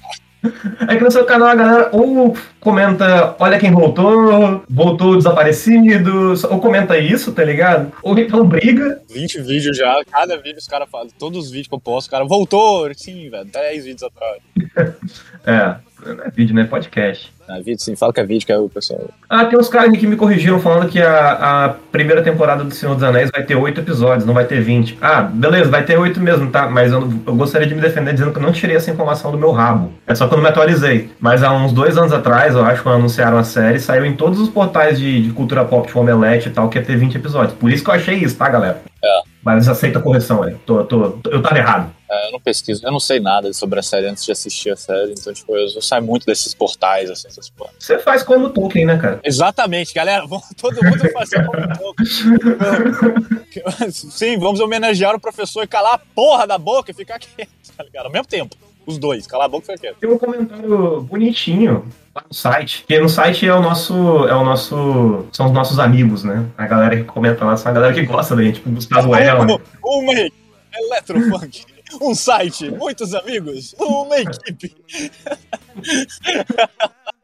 [0.89, 6.61] É que no seu canal a galera ou comenta, olha quem voltou, voltou desaparecido, ou
[6.61, 7.93] comenta isso, tá ligado?
[8.03, 9.01] Ou então briga.
[9.09, 12.11] 20 vídeos já, cada vídeo os caras falam, todos os vídeos que eu posto, o
[12.11, 14.43] cara voltou, sim, velho, 10 vídeos atrás.
[15.45, 15.75] É,
[16.05, 16.65] não é vídeo, né?
[16.65, 17.33] Podcast.
[17.49, 19.11] Ah, vídeo sim, fala que é vídeo, que é o pessoal.
[19.29, 22.73] Ah, tem uns caras aqui que me corrigiram falando que a, a primeira temporada do
[22.75, 24.97] Senhor dos Anéis vai ter oito episódios, não vai ter 20.
[25.03, 26.69] Ah, beleza, vai ter oito mesmo, tá?
[26.69, 29.39] Mas eu, eu gostaria de me defender dizendo que eu não tirei essa informação do
[29.39, 29.93] meu rabo.
[30.07, 31.11] É só que eu não me atualizei.
[31.21, 34.39] Mas há uns dois anos atrás, eu acho, quando anunciaram a série, saiu em todos
[34.41, 37.55] os portais de, de cultura pop, tipo Omelete e tal, que ia ter 20 episódios.
[37.59, 38.81] Por isso que eu achei isso, tá, galera?
[39.05, 39.09] É.
[39.45, 40.55] Mas aceita a correção aí.
[40.65, 41.91] Tô, tô, tô- eu tava errado.
[42.13, 44.77] É, eu não pesquiso, eu não sei nada sobre a série antes de assistir a
[44.77, 47.71] série, então, tipo, eu, eu saio muito desses portais, assim, essas porra.
[47.79, 49.19] Você faz como o Tolkien, né, cara?
[49.25, 52.05] Exatamente, galera, vamos todo mundo fazer um pouco.
[53.91, 57.83] Sim, vamos homenagear o professor e calar a porra da boca e ficar quieto, tá
[57.83, 58.05] ligado?
[58.05, 59.97] Ao mesmo tempo, os dois, calar a boca e ficar quieto.
[59.99, 62.85] Tem um comentário bonitinho lá no site.
[62.87, 63.95] Que no site é o nosso.
[64.29, 65.27] É o nosso.
[65.33, 66.45] São os nossos amigos, né?
[66.59, 69.59] A galera que comenta lá, são a galera que gosta da gente, tipo Gustavo Elmer.
[69.83, 70.13] Uma
[70.75, 71.65] Eletrofunk,
[72.01, 74.75] um site, muitos amigos, uma equipe.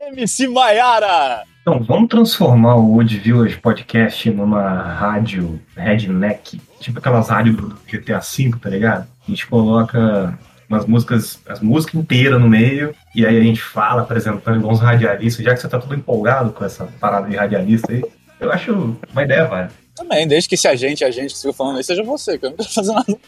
[0.13, 1.43] MC Maiara!
[1.61, 6.61] Então, vamos transformar o Wood Village Podcast numa rádio redneck.
[6.81, 9.07] Tipo aquelas rádios do GTA V, tá ligado?
[9.27, 14.03] A gente coloca umas músicas, as músicas inteiras no meio, e aí a gente fala
[14.03, 17.93] apresentando igual uns radialistas, já que você tá todo empolgado com essa parada de radialista
[17.93, 18.05] aí.
[18.41, 19.69] Eu acho uma ideia, vai.
[19.95, 22.47] Também, desde que se a gente, a gente que fica falando aí, seja você, que
[22.47, 23.19] eu não quero fazer nada.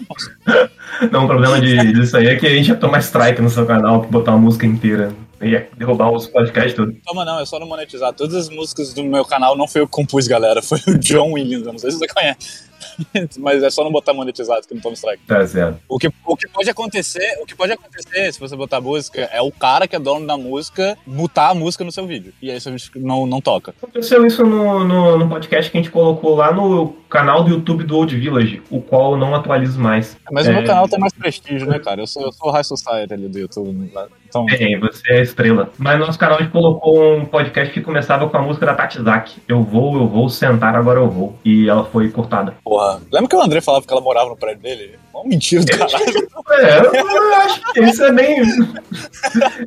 [1.10, 3.66] Não, o problema de, disso aí é que a gente ia tomar strike no seu
[3.66, 5.12] canal por botar uma música inteira.
[5.42, 6.94] Ia derrubar os podcasts todos.
[7.04, 8.12] Toma não, é só não monetizar.
[8.12, 10.60] Todas as músicas do meu canal não foi eu que compus, galera.
[10.62, 12.69] Foi o John Williams, eu não sei se você conhece.
[13.38, 15.22] Mas é só não botar monetizado que não toma strike.
[15.26, 15.78] Tá certo.
[15.88, 19.40] O que, o que pode acontecer, o que pode acontecer se você botar música é
[19.40, 22.32] o cara que é dono da música mutar a música no seu vídeo.
[22.40, 23.74] E aí seu vídeo não, não toca.
[23.82, 27.84] Aconteceu isso no, no, no podcast que a gente colocou lá no canal do YouTube
[27.84, 30.16] do Old Village, o qual eu não atualizo mais.
[30.30, 30.54] Mas o É.
[30.54, 32.00] meu canal tem mais prestígio, né, cara?
[32.00, 33.90] Eu sou, eu sou o High Society ali do YouTube.
[33.92, 34.06] né?
[34.30, 35.70] Então, É, você é a estrela.
[35.76, 38.74] Mas no nosso canal a gente colocou um podcast que começava com a música da
[38.74, 39.42] Tati Zaki.
[39.48, 41.36] Eu vou, eu vou, sentar, agora eu vou.
[41.44, 42.54] E ela foi cortada.
[42.64, 43.00] porra.
[43.12, 44.98] Lembra que o André falava que ela morava no prédio dele?
[45.12, 46.28] Uma mentira do caralho.
[46.52, 48.38] É, eu, eu acho que isso é bem.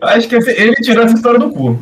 [0.02, 1.78] Eu acho que esse- ele tirou essa história do cu.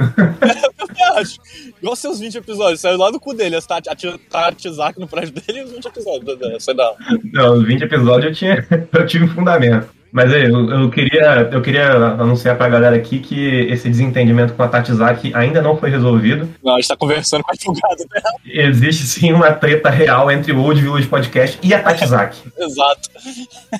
[1.00, 1.38] Eu acho.
[1.82, 2.82] Igual seus 20 episódios.
[2.82, 3.56] Saiu lá do cu dele.
[3.56, 6.64] A Tati, Zaki no prédio dele e os 20 episódios.
[6.64, 6.94] Sei lá.
[7.34, 9.88] Não, os 20 episódios eu, tinha, eu tive fundamento.
[10.12, 14.64] Mas aí, eu, eu, queria, eu queria anunciar pra galera aqui que esse desentendimento com
[14.64, 16.50] a Tati Zaki ainda não foi resolvido.
[16.64, 18.36] Não, a gente tá conversando com a advogada dela.
[18.46, 22.42] Existe sim uma treta real entre o Old Village Podcast e a Tati Zaki.
[22.60, 23.10] Exato.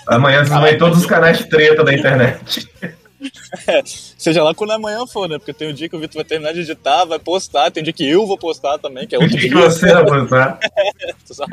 [0.08, 2.70] Amanhã vocês vão ver todos os canais de treta da internet.
[4.18, 5.38] Seja lá quando amanhã for, né?
[5.38, 7.72] Porque tem um dia que o Vitor vai terminar de editar, vai postar.
[7.72, 9.58] Tem um dia que eu vou postar também, que é O outro que dia.
[9.70, 10.60] você vai postar?
[11.30, 11.52] Exato.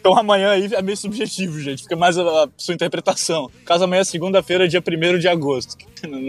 [0.00, 1.82] Então amanhã aí é meio subjetivo, gente.
[1.84, 3.50] Fica mais a, a sua interpretação.
[3.64, 5.76] Caso amanhã é segunda-feira, dia 1 de agosto,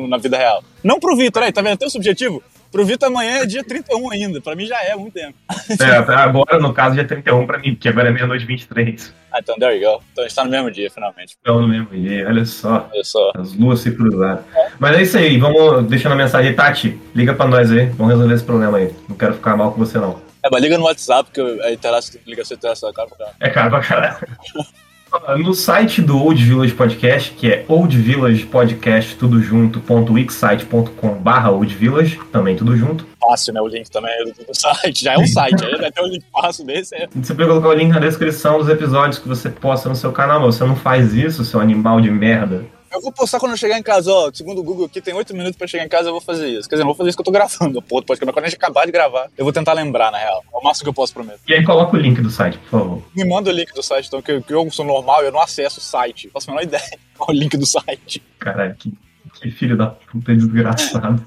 [0.07, 0.63] na vida real.
[0.83, 1.77] Não pro Vitor, aí, tá vendo?
[1.77, 2.43] Tem o subjetivo?
[2.73, 4.41] Pro Vitor amanhã é dia 31 ainda.
[4.41, 5.37] Pra mim já é muito tempo.
[5.79, 9.13] É, até agora, no caso, dia 31 pra mim, porque agora é meia-noite e 23.
[9.31, 10.03] Ah, então there you go.
[10.11, 11.37] Então a gente tá no mesmo dia, finalmente.
[11.39, 12.89] Então, no mesmo dia, olha só.
[12.91, 13.31] Olha só.
[13.35, 14.43] As luas se cruzaram.
[14.79, 16.55] Mas é isso aí, vamos deixando a mensagem.
[16.55, 18.91] Tati, liga pra nós aí, vamos resolver esse problema aí.
[19.07, 20.19] Não quero ficar mal com você, não.
[20.43, 23.37] É, mas liga no WhatsApp, que a internet, ligação internet da cara pra caralho.
[23.39, 24.17] É caro pra caralho.
[25.37, 31.13] No site do Old Village Podcast, que é Old Village Podcast, tudo junto, ponto wixsite.com
[31.15, 33.05] barra Old Village, também tudo junto.
[33.21, 33.61] Fácil, né?
[33.61, 35.03] O link também é do, site.
[35.03, 36.95] Já é um site, aí vai ter um link fácil desse.
[36.95, 37.07] É...
[37.13, 40.39] Você pode colocar o link na descrição dos episódios que você posta no seu canal,
[40.39, 42.65] mas você não faz isso, seu animal de merda.
[42.93, 44.31] Eu vou postar quando eu chegar em casa, ó.
[44.31, 46.69] Segundo o Google aqui, tem 8 minutos pra chegar em casa, eu vou fazer isso.
[46.69, 48.47] Quer dizer, não vou fazer isso que eu tô gravando, pô, pode mas quando a
[48.47, 50.43] gente acabar de gravar, eu vou tentar lembrar, na real.
[50.53, 51.39] É o máximo que eu posso prometer.
[51.47, 53.03] E aí coloca o link do site, por favor.
[53.15, 55.79] Me manda o link do site, então, que, que eu sou normal, eu não acesso
[55.79, 56.29] o site.
[56.31, 56.83] Faço a menor ideia
[57.17, 58.21] qual é o link do site.
[58.37, 58.93] Caralho, que,
[59.41, 61.25] que filho da puta desgraçado.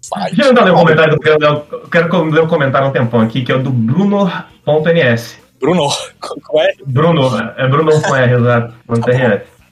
[0.00, 0.34] Site.
[0.34, 1.14] Deixa eu ler o comentário.
[1.14, 5.38] Eu quero, eu quero ler o comentário um tempão aqui, que é o do Bruno.ns.
[5.60, 5.88] Bruno,
[6.18, 6.74] qual é?
[6.84, 8.74] Bruno, é Bruno com R, exato.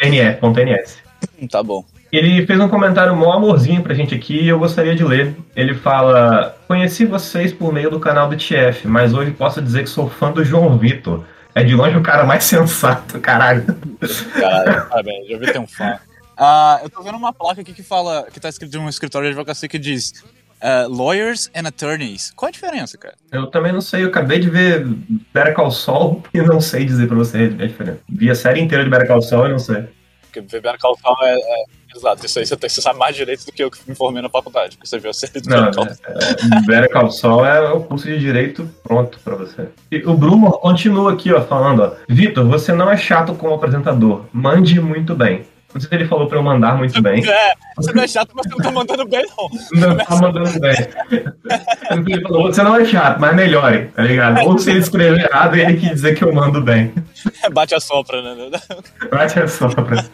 [0.01, 0.17] NF.
[0.17, 0.99] NF, ponto NS.
[1.41, 1.85] Hum, Tá bom.
[2.13, 5.37] Ele fez um comentário mó amorzinho pra gente aqui e eu gostaria de ler.
[5.55, 9.91] Ele fala: Conheci vocês por meio do canal do TF, mas hoje posso dizer que
[9.91, 11.25] sou fã do João Vitor.
[11.55, 13.65] É de longe o cara mais sensato, caralho.
[14.33, 15.99] Caralho, parabéns, já vi ter um fã.
[16.37, 19.27] Ah, eu tô vendo uma placa aqui que fala, que tá escrito de um escritório
[19.29, 20.25] de advocacia que diz
[20.61, 22.33] ah, Lawyers and Attorneys.
[22.37, 23.15] Qual a diferença, cara?
[23.33, 24.85] Eu também não sei, eu acabei de ver
[25.33, 28.01] Better Call Saul e não sei dizer pra você a diferença.
[28.09, 29.89] Vi a série inteira de Better Call Saul e não sei.
[30.31, 31.65] Porque beber calção é, é.
[31.95, 34.23] Exato, isso aí você, tem, você sabe mais direito do que eu que me formei
[34.23, 34.77] na faculdade.
[34.77, 36.07] Porque você viu a série do Não, Better Call Saul.
[36.07, 39.69] é, é, Better Call Saul é o curso de direito pronto pra você.
[39.91, 41.93] E o Bruno continua aqui, ó, falando, ó.
[42.09, 44.25] Vitor, você não é chato como apresentador.
[44.33, 45.45] Mande muito bem.
[45.73, 47.25] Não sei se ele falou pra eu mandar muito bem.
[47.29, 49.89] É, você não é chato, mas você não tá mandando bem, não.
[49.89, 50.75] Não tá mandando bem.
[51.91, 54.41] Ele falou, você não é chato, mas melhore, tá ligado?
[54.47, 56.93] Ou se ele escreveu errado, ele quis dizer que eu mando bem.
[57.53, 58.51] Bate a sopra, né?
[59.11, 60.05] Bate a sopra.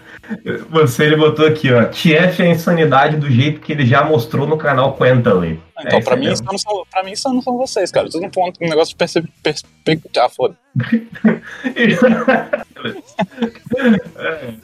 [0.71, 1.85] Você, ele botou aqui, ó.
[1.85, 5.61] TF é a insanidade do jeito que ele já mostrou no canal Quentally.
[5.79, 8.09] Então, É pra, mim, não são, pra mim, isso não são vocês, cara.
[8.09, 8.97] Tudo um ponto, um negócio de
[9.43, 10.01] perspectiva.
[10.19, 10.57] Ah, foda.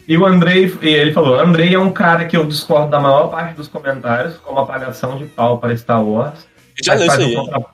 [0.09, 3.29] e o Andrei, e ele falou, Andrei é um cara que eu discordo da maior
[3.29, 6.47] parte dos comentários, como apagação de pau para Star Wars.
[6.83, 7.35] Já leu isso aí.
[7.35, 7.65] contra-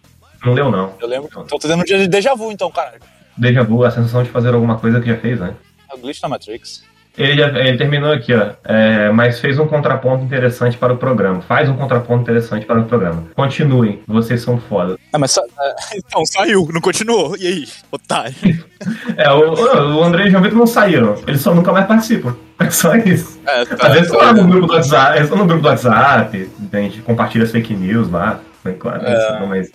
[0.44, 0.94] Não leu, não.
[1.00, 1.28] Eu lembro.
[1.46, 2.98] Tô tendo um dia de déjà vu, então, cara.
[3.36, 5.54] Déjà vu, a sensação de fazer alguma coisa que já fez, né?
[5.90, 6.82] É o glitch da Matrix.
[7.18, 8.50] Ele, ele terminou aqui, ó.
[8.64, 11.40] É, mas fez um contraponto interessante para o programa.
[11.42, 13.24] Faz um contraponto interessante para o programa.
[13.34, 14.96] Continuem, vocês são foda.
[15.12, 17.36] Ah, mas sa- é, então, saiu, não continuou.
[17.36, 18.34] E aí, otário?
[19.16, 19.54] É, o,
[19.96, 21.16] o André e o João Vitor não saíram.
[21.26, 22.36] Eles só nunca mais participam.
[22.60, 23.40] É só isso.
[23.46, 25.68] É, tá, Às vezes estão lá no grupo do WhatsApp, eles estão no grupo do
[25.68, 28.40] WhatsApp, a gente compartilha as fake news lá.
[28.64, 29.46] né, Claro, É.
[29.46, 29.70] mas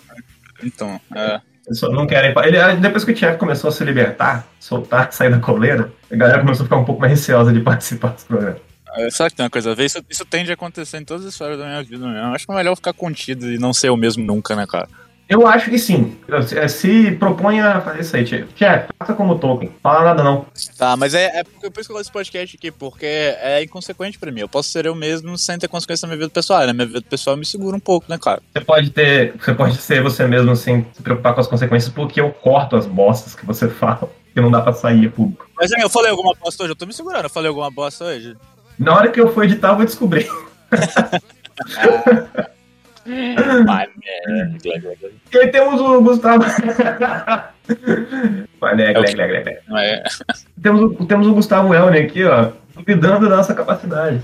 [0.62, 1.40] Então, é.
[1.72, 2.34] Só não querem.
[2.44, 6.40] Ele, depois que o Thiago começou a se libertar, soltar, sair da coleira, a galera
[6.40, 8.60] começou a ficar um pouco mais receosa de participar dos programas.
[8.96, 9.86] É, Será que tem uma coisa a ver?
[9.86, 12.34] Isso, isso tende a acontecer em todas as esferas da minha vida mesmo.
[12.34, 14.88] Acho que é melhor ficar contido e não ser o mesmo nunca, né, cara?
[15.28, 16.16] Eu acho que sim.
[16.46, 18.46] Se, se propõe a fazer isso aí, Thiago.
[18.48, 19.72] Thiago, faça como Tolkien.
[19.82, 20.44] Fala nada não.
[20.76, 24.18] Tá, mas é, é por isso que eu gosto desse podcast aqui, porque é inconsequente
[24.18, 24.40] pra mim.
[24.40, 26.66] Eu posso ser eu mesmo sem ter consequência na minha vida pessoal.
[26.66, 28.42] Na minha vida pessoal me segura um pouco, né, cara?
[28.52, 29.34] Você pode ter.
[29.38, 32.86] Você pode ser você mesmo sem se preocupar com as consequências, porque eu corto as
[32.86, 35.48] bostas que você fala, que não dá pra sair público.
[35.56, 37.24] Mas aí, eu falei alguma bosta hoje, eu tô me segurando.
[37.24, 38.36] Eu falei alguma bosta hoje.
[38.78, 40.28] Na hora que eu for editar, eu vou descobrir.
[45.32, 46.44] E aí temos o Gustavo.
[48.60, 49.60] Vai, né, É.
[49.68, 50.02] Não é-
[50.62, 54.20] Temos, o, temos o Gustavo Elner aqui, ó, duvidando da nossa capacidade.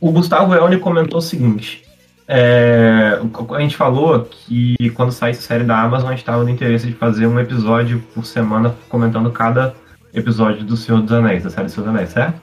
[0.00, 1.84] O Gustavo Elner comentou o seguinte:
[2.26, 6.42] é, o- a gente falou que quando saísse a série da Amazon, a gente estava
[6.42, 9.74] no interesse de fazer um episódio por semana comentando cada
[10.14, 12.40] episódio do Senhor dos Anéis, da série do Senhor dos Anéis, certo?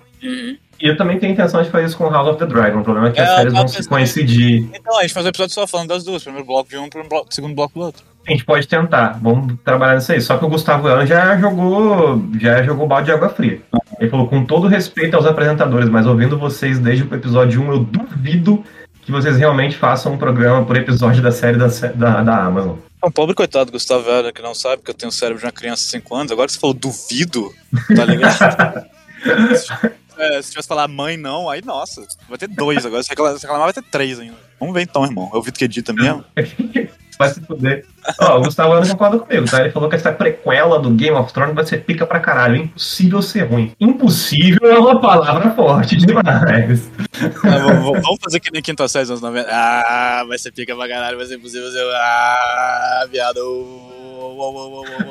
[0.81, 2.79] E eu também tenho intenção de fazer isso com House of the Dragon.
[2.79, 4.69] O problema é que É, as séries vão se coincidir.
[4.73, 6.23] Então, a gente faz um episódio só falando das duas.
[6.23, 8.03] Primeiro bloco de um, primeiro bloco, segundo bloco do outro.
[8.25, 10.21] A gente pode tentar, vamos trabalhar nisso aí.
[10.21, 13.61] Só que o Gustavo Elner já jogou, já jogou balde de água fria.
[13.99, 17.79] Ele falou, com todo respeito aos apresentadores, mas ouvindo vocês desde o episódio 1, eu
[17.79, 18.63] duvido
[19.01, 22.77] que vocês realmente façam um programa por episódio da série da, da, da Amazon.
[23.03, 25.39] É um pobre coitado do Gustavo Vera que não sabe que eu tenho o cérebro
[25.39, 26.31] de uma criança de 5 anos.
[26.31, 27.51] Agora você falou duvido,
[27.95, 28.85] tá ligado?
[30.19, 33.01] É, se tivesse falar mãe não, aí nossa, vai ter dois agora.
[33.03, 34.35] Se reclamar, se reclamar vai ter três ainda.
[34.59, 35.29] Vamos ver então, irmão.
[35.33, 36.23] O Vitor que edita mesmo.
[37.19, 37.85] Vai se fuder.
[38.21, 39.59] Ó, o Gustavo não concorda comigo, tá?
[39.59, 42.55] Ele falou que essa prequela do Game of Thrones vai ser pica pra caralho.
[42.55, 43.73] Impossível ser ruim.
[43.77, 46.89] Impossível é uma palavra forte demais.
[47.43, 49.49] Ah, vamos- fazer que nem quinta série dos anos 90.
[49.51, 51.83] Ah, vai ser pica pra caralho, vai ser impossível ser.
[51.95, 53.41] Ah, viado.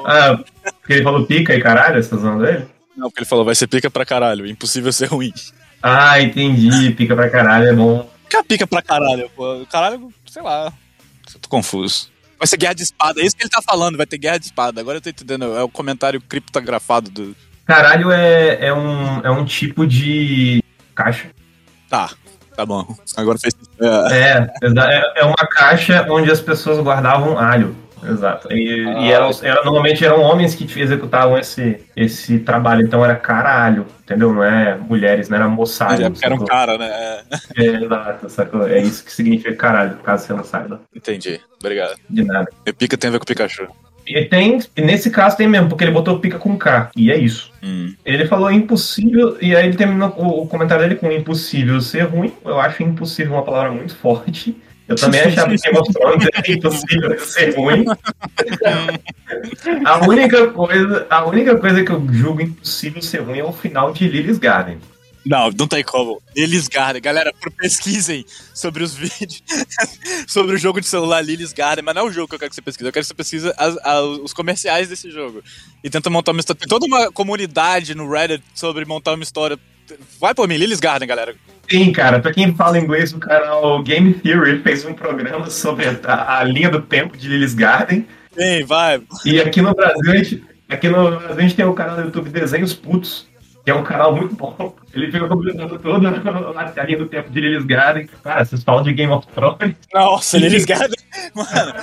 [0.06, 0.38] Ah,
[0.80, 2.66] porque ele falou pica e caralho, essa zona dele?
[2.98, 5.32] Não, porque ele falou, vai ser pica pra caralho, impossível ser ruim.
[5.80, 6.90] Ah, entendi.
[6.90, 8.10] Pica pra caralho é bom.
[8.28, 9.64] Que é pica pra caralho, pô?
[9.70, 10.72] Caralho, sei lá.
[11.32, 12.10] Eu tô confuso.
[12.36, 14.46] Vai ser guerra de espada, é isso que ele tá falando, vai ter guerra de
[14.46, 14.80] espada.
[14.80, 17.36] Agora eu tô entendendo, é o comentário criptografado do.
[17.64, 20.62] Caralho é, é, um, é um tipo de
[20.94, 21.30] caixa.
[21.88, 22.10] Tá,
[22.56, 22.96] tá bom.
[23.16, 23.54] Agora fez.
[23.80, 27.76] É, É, é, é uma caixa onde as pessoas guardavam alho.
[28.06, 28.52] Exato.
[28.52, 29.00] E, Ah.
[29.00, 32.86] e eram, era, normalmente eram homens que executavam esse, esse trabalho.
[32.86, 34.32] Então era caralho, entendeu?
[34.32, 36.02] Não é mulheres, não era moçada.
[36.06, 36.88] é era um cara, né?
[36.90, 37.22] É,
[37.56, 38.68] É, exato, sacou?
[38.68, 40.80] É isso que significa caralho, caso você não saiba.
[40.94, 41.96] entendi, obrigado.
[42.08, 42.48] De nada.
[42.66, 43.66] E pica tem a ver com Pikachu.
[44.06, 46.90] E tem, e nesse caso tem mesmo, porque ele botou pica com K.
[46.96, 47.52] E é isso.
[47.62, 47.94] Hum.
[48.06, 52.32] Ele falou impossível, e aí ele terminou o, o comentário dele com impossível ser ruim.
[52.42, 54.56] Eu acho impossível uma palavra muito forte.
[54.88, 57.84] Eu também achava que Game of Thrones era impossível ser ruim.
[59.84, 63.92] a, única coisa, a única coisa que eu julgo impossível ser ruim é o final
[63.92, 64.78] de Lily's Garden.
[65.26, 66.22] Não, não tem como.
[66.34, 67.02] Lily's Garden.
[67.02, 68.24] Galera, pesquisem
[68.54, 69.42] sobre os vídeos,
[70.26, 72.48] sobre o jogo de celular Lily's Garden, mas não é o jogo que eu quero
[72.50, 75.42] que você pesquise, eu quero que você pesquise as- a- os comerciais desse jogo.
[75.84, 76.58] E tenta montar uma história.
[76.60, 79.58] Tem toda uma comunidade no Reddit sobre montar uma história.
[80.20, 81.34] Vai por mim, Lily's Garden, galera.
[81.70, 86.38] Sim, cara, pra quem fala inglês, o canal Game Theory fez um programa sobre a,
[86.38, 88.06] a linha do tempo de Lily's Garden.
[88.34, 89.02] Vem, vai.
[89.24, 92.02] E aqui no Brasil, a gente, aqui no Brasil, a gente tem o canal do
[92.02, 93.26] YouTube Desenhos Putos,
[93.68, 94.74] que é um canal muito bom.
[94.94, 98.08] Ele fica combinando toda a linha do tempo de Lily's Garden.
[98.24, 99.76] Cara, vocês falam de Game of Thrones.
[99.92, 100.96] Nossa, Lily's Garden.
[101.34, 101.74] Mano,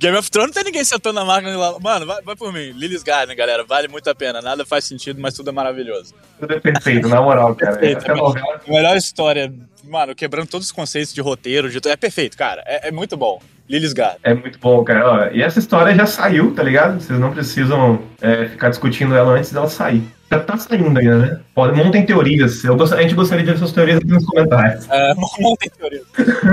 [0.00, 1.78] Game of Thrones não tem ninguém sentando na máquina lá.
[1.78, 2.72] Mano, vai, vai por mim.
[2.72, 3.62] Lily's Garden, galera.
[3.62, 4.42] Vale muito a pena.
[4.42, 6.12] Nada faz sentido, mas tudo é maravilhoso.
[6.40, 7.76] Tudo é perfeito, na moral, cara.
[7.76, 11.88] Perfeito, novela A melhor história, mano, quebrando todos os conceitos de roteiro, de...
[11.88, 12.64] é perfeito, cara.
[12.66, 13.40] É, é muito bom.
[13.68, 14.18] Lily's Garden.
[14.24, 15.08] é muito bom, cara.
[15.08, 17.00] Ó, E essa história já saiu, tá ligado?
[17.00, 20.17] Vocês não precisam é, ficar discutindo ela antes dela sair.
[20.30, 21.40] Já tá saindo ainda, né?
[21.54, 22.62] Pode, montem teorias.
[22.62, 24.86] Eu gost- a gente gostaria de ver suas teorias aqui nos comentários.
[24.90, 26.02] É, não tem teoria.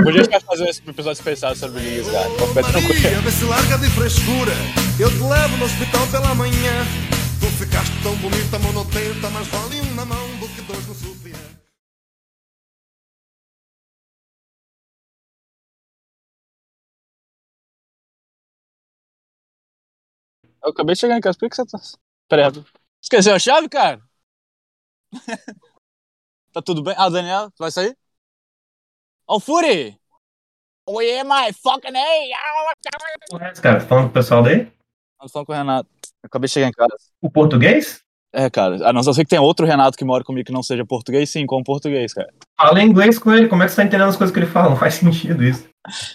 [0.02, 1.82] Podia ficar fazendo esse episódio especial sobre.
[1.82, 2.94] Pra ficar tranquilo.
[3.02, 4.52] Maria, vê se larga de frescura.
[4.98, 6.84] Eu te levo no hospital pela manhã.
[7.38, 11.36] Tu ficaste tão bonita, monotenta, mas vale um na mão do que dois no sutiã.
[20.62, 21.38] Eu acabei de chegar em casa.
[21.38, 21.78] Por que que você tá.
[22.28, 22.52] Pera aí.
[23.06, 24.02] Esqueceu a chave, cara?
[26.52, 26.92] tá tudo bem?
[26.98, 27.96] Ah, Daniel, tu vai sair?
[29.28, 29.96] Ó, o Fury!
[30.88, 33.60] Oh yeah, my fucking A!
[33.62, 34.66] Cara, falando com o pessoal daí?
[35.20, 35.88] Tô falando com o Renato.
[36.20, 36.96] Eu acabei de chegar em casa.
[37.22, 38.00] O português?
[38.32, 38.84] É, cara.
[38.88, 41.46] A não ser que tem outro Renato que mora comigo que não seja português, sim,
[41.46, 42.34] como português, cara.
[42.58, 43.46] Fala inglês com ele.
[43.46, 44.70] Como é que você tá entendendo as coisas que ele fala?
[44.70, 45.68] Não faz sentido isso.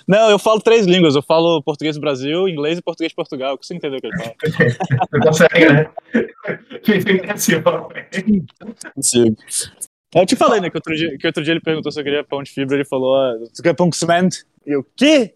[0.08, 1.16] Não, eu falo três línguas.
[1.16, 3.52] Eu falo português do Brasil, inglês e português de Portugal.
[3.52, 4.36] Eu consigo entender o que ele fala.
[5.12, 5.90] Você consegue, né?
[8.94, 9.38] Consigo.
[10.14, 12.24] Eu te falei, né, que outro, dia, que outro dia ele perguntou se eu queria
[12.24, 14.44] pão de fibra, ele falou, ah, tu quer pão com semente?
[14.68, 15.36] E eu, quê?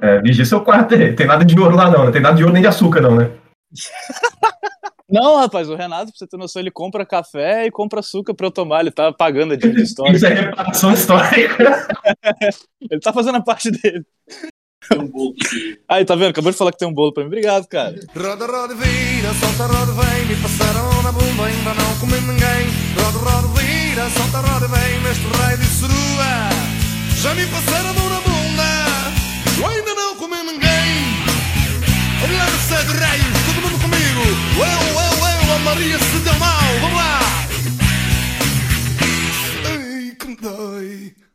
[0.00, 1.14] É, vigia seu quarto aí.
[1.14, 2.06] Tem nada de ouro lá, não.
[2.06, 3.30] Não tem nada de ouro nem de açúcar, não, né?
[5.10, 8.46] Não, rapaz, o Renato, pra você ter noção, ele compra café e compra açúcar pra
[8.46, 10.16] eu tomar, ele tá pagando a dívida histórica.
[10.16, 11.88] Isso é reparação histórica.
[12.90, 14.04] Ele tá fazendo a parte dele.
[15.88, 16.30] Aí, tá vendo?
[16.30, 17.28] Acabou de falar que tem um bolo pra mim.
[17.28, 17.94] Obrigado, cara.
[18.16, 20.26] Roda, roda, vira, solta, roda, vem.
[20.26, 22.66] Me passaram na bunda, ainda não comi ninguém.
[22.96, 25.00] Roda, roda, vira, solta, roda, vem.
[25.02, 26.48] Neste raio de surua.
[27.20, 29.58] Já me passaram a mão na bunda.
[29.58, 30.88] Eu ainda não comi ninguém.
[32.22, 33.37] Olha, de raios.
[34.58, 37.20] Ué, ué, ué, a Maria se deu mal, vamos lá!
[39.70, 41.27] ei, que me dói!